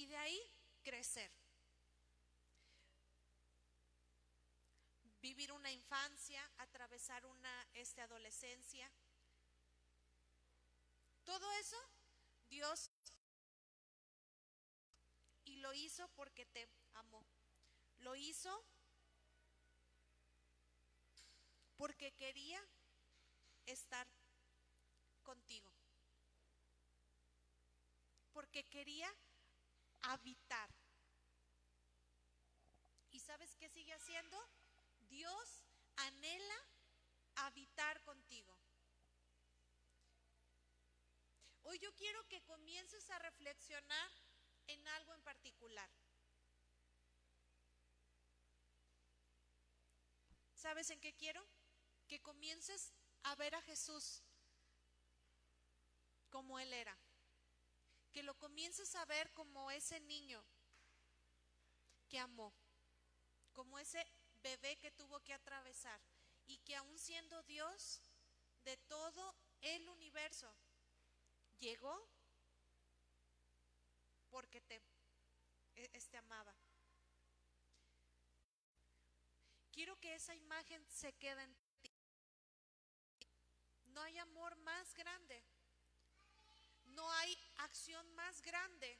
Y 0.00 0.06
de 0.06 0.16
ahí 0.16 0.40
crecer. 0.82 1.30
vivir 5.20 5.52
una 5.52 5.70
infancia, 5.70 6.40
atravesar 6.56 7.26
una 7.26 7.68
este, 7.74 8.00
adolescencia. 8.00 8.90
Todo 11.24 11.52
eso 11.60 11.76
Dios 12.48 12.90
y 15.44 15.56
lo 15.56 15.74
hizo 15.74 16.08
porque 16.16 16.46
te 16.46 16.66
amó. 16.94 17.22
Lo 17.98 18.16
hizo 18.16 18.64
porque 21.76 22.12
quería 22.12 22.60
estar 23.66 24.06
contigo. 25.22 25.70
Porque 28.32 28.64
quería 28.64 29.12
habitar. 30.02 30.70
¿Y 33.10 33.20
sabes 33.20 33.54
qué 33.56 33.68
sigue 33.68 33.92
haciendo? 33.92 34.38
Dios 35.08 35.64
anhela 35.96 36.54
habitar 37.36 38.02
contigo. 38.02 38.56
Hoy 41.62 41.78
yo 41.78 41.94
quiero 41.94 42.26
que 42.28 42.42
comiences 42.42 43.08
a 43.10 43.18
reflexionar 43.18 44.10
en 44.66 44.86
algo 44.88 45.14
en 45.14 45.22
particular. 45.22 45.90
¿Sabes 50.54 50.90
en 50.90 51.00
qué 51.00 51.14
quiero? 51.14 51.44
Que 52.06 52.20
comiences 52.20 52.92
a 53.22 53.34
ver 53.36 53.54
a 53.54 53.62
Jesús 53.62 54.22
como 56.28 56.58
Él 56.58 56.72
era. 56.72 56.96
Que 58.12 58.22
lo 58.22 58.34
comiences 58.38 58.94
a 58.96 59.04
ver 59.04 59.32
como 59.32 59.70
ese 59.70 60.00
niño 60.00 60.44
que 62.08 62.18
amó. 62.18 62.52
Como 63.52 63.78
ese 63.78 64.04
bebé 64.42 64.76
que 64.78 64.90
tuvo 64.90 65.20
que 65.20 65.32
atravesar 65.32 66.00
y 66.46 66.58
que 66.58 66.76
aún 66.76 66.98
siendo 66.98 67.42
Dios 67.44 68.02
de 68.64 68.76
todo 68.76 69.34
el 69.60 69.88
universo, 69.88 70.54
llegó 71.58 72.08
porque 74.30 74.60
te 74.60 74.82
este 75.92 76.16
amaba. 76.16 76.54
Quiero 79.72 79.96
que 79.96 80.14
esa 80.14 80.34
imagen 80.34 80.84
se 80.88 81.12
quede 81.14 81.42
en 81.42 81.56
ti. 81.80 81.92
No 83.86 84.02
hay 84.02 84.18
amor 84.18 84.56
más 84.56 84.94
grande. 84.94 85.42
No 87.00 87.10
hay 87.12 87.34
acción 87.56 88.14
más 88.14 88.42
grande 88.42 88.98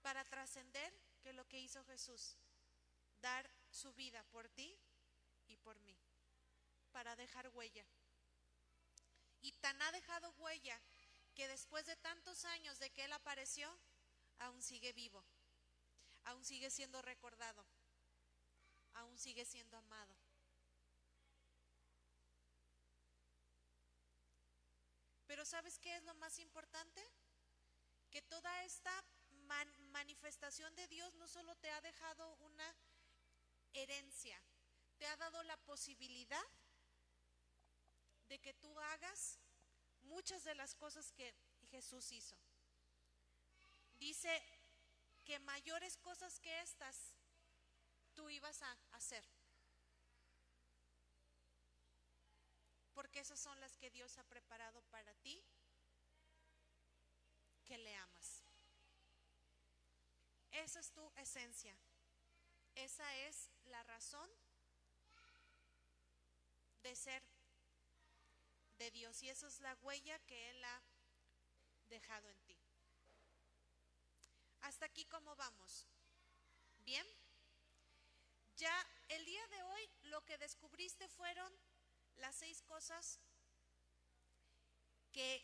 para 0.00 0.24
trascender 0.24 0.90
que 1.22 1.34
lo 1.34 1.46
que 1.46 1.60
hizo 1.60 1.84
Jesús 1.84 2.38
dar 3.20 3.50
su 3.70 3.92
vida 3.92 4.24
por 4.32 4.48
ti 4.48 4.74
y 5.48 5.56
por 5.58 5.78
mí, 5.80 5.94
para 6.92 7.14
dejar 7.14 7.50
huella. 7.50 7.84
Y 9.42 9.52
tan 9.52 9.80
ha 9.82 9.92
dejado 9.92 10.30
huella 10.38 10.80
que 11.34 11.46
después 11.46 11.84
de 11.84 11.96
tantos 11.96 12.46
años 12.46 12.78
de 12.78 12.90
que 12.90 13.04
Él 13.04 13.12
apareció, 13.12 13.68
aún 14.38 14.62
sigue 14.62 14.94
vivo, 14.94 15.22
aún 16.24 16.42
sigue 16.42 16.70
siendo 16.70 17.02
recordado, 17.02 17.66
aún 18.94 19.18
sigue 19.18 19.44
siendo 19.44 19.76
amado. 19.76 20.23
¿Sabes 25.44 25.78
qué 25.78 25.96
es 25.96 26.02
lo 26.04 26.14
más 26.14 26.38
importante? 26.38 27.02
Que 28.10 28.22
toda 28.22 28.64
esta 28.64 29.04
manifestación 29.92 30.74
de 30.74 30.86
Dios 30.88 31.14
no 31.14 31.26
solo 31.26 31.54
te 31.56 31.70
ha 31.70 31.80
dejado 31.80 32.36
una 32.36 32.76
herencia, 33.72 34.40
te 34.98 35.06
ha 35.06 35.16
dado 35.16 35.42
la 35.42 35.56
posibilidad 35.56 36.46
de 38.28 38.38
que 38.38 38.54
tú 38.54 38.78
hagas 38.78 39.38
muchas 40.02 40.44
de 40.44 40.54
las 40.54 40.74
cosas 40.74 41.10
que 41.12 41.34
Jesús 41.70 42.12
hizo. 42.12 42.36
Dice 43.98 44.42
que 45.24 45.38
mayores 45.40 45.96
cosas 45.96 46.38
que 46.38 46.60
estas 46.60 47.14
tú 48.14 48.28
ibas 48.30 48.62
a 48.62 48.78
hacer. 48.92 49.24
Porque 52.94 53.20
esas 53.20 53.38
son 53.38 53.58
las 53.60 53.76
que 53.76 53.90
Dios 53.90 54.16
ha 54.18 54.24
preparado 54.24 54.82
para 54.84 55.12
ti, 55.16 55.42
que 57.64 57.76
le 57.78 57.94
amas. 57.96 58.42
Esa 60.52 60.80
es 60.80 60.92
tu 60.92 61.12
esencia. 61.16 61.76
Esa 62.76 63.16
es 63.26 63.50
la 63.64 63.82
razón 63.84 64.28
de 66.82 66.94
ser 66.94 67.22
de 68.78 68.90
Dios 68.90 69.22
y 69.22 69.28
esa 69.28 69.46
es 69.46 69.60
la 69.60 69.74
huella 69.82 70.18
que 70.20 70.50
Él 70.50 70.64
ha 70.64 70.82
dejado 71.88 72.28
en 72.28 72.38
ti. 72.42 72.58
Hasta 74.62 74.86
aquí 74.86 75.04
cómo 75.06 75.34
vamos. 75.36 75.86
Bien. 76.84 77.06
Ya 78.56 78.74
el 79.08 79.24
día 79.24 79.46
de 79.48 79.62
hoy 79.62 79.90
lo 80.04 80.24
que 80.24 80.38
descubriste 80.38 81.08
fueron 81.08 81.52
las 82.16 82.36
seis 82.36 82.62
cosas 82.62 83.20
que 85.12 85.42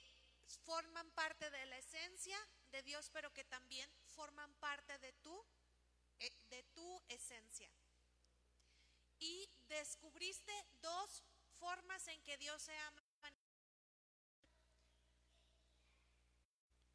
forman 0.64 1.10
parte 1.12 1.50
de 1.50 1.66
la 1.66 1.78
esencia 1.78 2.38
de 2.72 2.82
Dios, 2.82 3.10
pero 3.12 3.32
que 3.32 3.44
también 3.44 3.90
forman 4.06 4.52
parte 4.54 4.98
de 4.98 5.12
tu, 5.14 5.44
eh, 6.18 6.32
de 6.50 6.62
tu 6.74 7.02
esencia. 7.08 7.70
Y 9.18 9.48
descubriste 9.68 10.52
dos 10.80 11.22
formas 11.58 12.06
en 12.08 12.22
que 12.22 12.36
Dios 12.38 12.62
se 12.62 12.76
ama. 12.76 13.02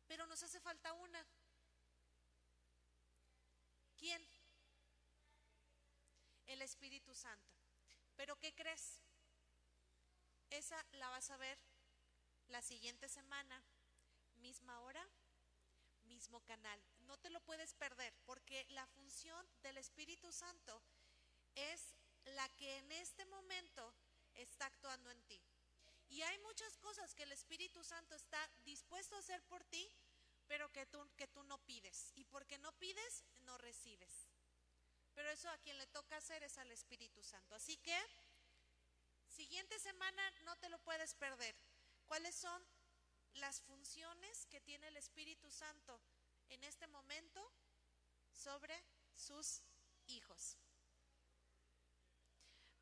Pero 0.08 0.28
nos 0.28 0.42
hace 0.44 0.60
falta 0.60 0.94
una. 0.94 1.26
¿Quién? 3.98 4.26
El 6.46 6.62
Espíritu 6.62 7.14
Santo. 7.14 7.54
Pero 8.16 8.38
¿qué 8.38 8.54
crees? 8.54 9.02
Esa 10.50 10.84
la 10.93 11.10
vas 11.10 11.30
a 11.32 11.38
ver 11.38 11.58
la 12.48 12.62
siguiente 12.62 13.10
semana, 13.10 13.64
misma 14.36 14.80
hora, 14.82 15.06
mismo 16.04 16.41
canal. 16.41 16.82
No 17.02 17.18
te 17.18 17.30
lo 17.30 17.41
puedes 17.41 17.74
perder 17.74 18.14
porque 18.26 18.66
la 18.70 18.86
función 18.88 19.46
del 19.64 19.78
Espíritu 19.78 20.32
Santo 20.32 20.82
es 21.56 21.96
la 22.26 22.48
que 22.56 22.78
en 22.78 22.91
este 22.93 23.26
momento 23.26 23.93
está 24.36 24.66
actuando 24.66 25.10
en 25.12 25.22
ti. 25.24 25.41
Y 26.10 26.22
hay 26.22 26.38
muchas 26.39 26.78
cosas 26.78 27.14
que 27.16 27.24
el 27.24 27.32
Espíritu 27.32 27.84
Santo 27.84 28.16
está 28.16 28.50
dispuesto 28.64 29.16
a 29.16 29.20
hacer 29.20 29.41
por 29.43 29.64
ti, 29.66 29.91
pero 30.48 30.72
que 30.72 30.86
tú, 30.86 31.00
que 31.18 31.28
tú 31.28 31.43
no 31.43 31.58
pides. 31.66 32.12
Y 32.16 32.26
porque 32.26 32.58
no 32.60 32.72
pides, 32.74 33.26
no 33.41 33.58
recibes. 33.58 34.30
Pero 35.14 35.30
eso 35.30 35.50
a 35.50 35.58
quien 35.60 35.78
le 35.78 35.88
toca 35.88 36.18
hacer 36.18 36.43
es 36.43 36.58
al 36.58 36.72
Espíritu 36.72 37.24
Santo. 37.24 37.56
Así 37.56 37.78
que, 37.78 37.98
siguiente 39.36 39.78
semana 39.80 40.24
no 40.46 40.56
te 40.58 40.70
lo 40.70 40.80
puedes 40.80 41.14
perder. 41.16 41.56
¿Cuáles 42.06 42.36
son 42.36 42.62
las 43.34 43.62
funciones 43.62 44.46
que 44.46 44.62
tiene 44.62 44.88
el 44.88 44.96
Espíritu 44.96 45.52
Santo 45.52 46.02
en 46.48 46.64
este 46.64 46.88
momento 46.88 47.42
sobre 48.32 48.82
sus 49.14 49.62
hijos? 50.08 50.58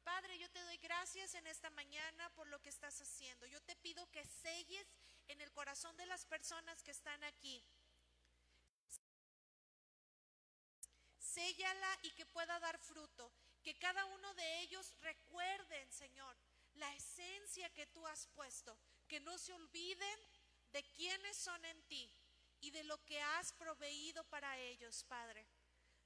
Padre, 0.03 0.37
yo 0.37 0.49
te 0.51 0.61
doy 0.61 0.77
gracias 0.77 1.33
en 1.33 1.47
esta 1.47 1.69
mañana 1.71 2.29
por 2.35 2.47
lo 2.47 2.61
que 2.61 2.69
estás 2.69 3.01
haciendo. 3.01 3.47
Yo 3.47 3.59
te 3.61 3.75
pido 3.77 4.05
que 4.11 4.23
selles 4.25 4.87
en 5.29 5.41
el 5.41 5.51
corazón 5.53 5.95
de 5.97 6.05
las 6.05 6.25
personas 6.25 6.83
que 6.83 6.91
están 6.91 7.23
aquí. 7.23 7.65
Séllala 11.17 11.99
y 12.03 12.11
que 12.11 12.27
pueda 12.27 12.59
dar 12.59 12.77
fruto. 12.77 13.31
Que 13.63 13.75
cada 13.75 14.05
uno 14.05 14.33
de 14.35 14.59
ellos 14.61 14.93
recuerden, 14.99 15.91
Señor, 15.91 16.37
la 16.73 16.93
esencia 16.93 17.69
que 17.69 17.87
tú 17.87 18.05
has 18.07 18.27
puesto. 18.27 18.77
Que 19.07 19.19
no 19.19 19.37
se 19.37 19.53
olviden 19.53 20.19
de 20.71 20.83
quiénes 20.91 21.37
son 21.37 21.63
en 21.65 21.81
ti 21.83 22.11
y 22.59 22.71
de 22.71 22.83
lo 22.83 22.97
que 23.05 23.21
has 23.21 23.53
proveído 23.53 24.23
para 24.25 24.57
ellos, 24.59 25.03
Padre. 25.05 25.47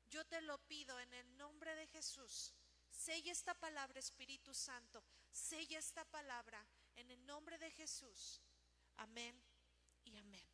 Yo 0.10 0.26
te 0.26 0.42
lo 0.42 0.58
pido 0.68 1.00
en 1.00 1.14
el 1.14 1.38
nombre 1.38 1.76
de 1.76 1.88
Jesús. 1.88 2.54
Sella 2.90 3.32
esta 3.32 3.54
palabra, 3.54 4.00
Espíritu 4.00 4.54
Santo. 4.54 5.04
Sella 5.32 5.80
esta 5.80 6.06
palabra 6.06 6.66
en 6.96 7.12
el 7.12 7.26
nombre 7.26 7.58
de 7.58 7.72
Jesús. 7.72 8.42
Amén 8.98 9.40
y 10.04 10.16
amén. 10.18 10.47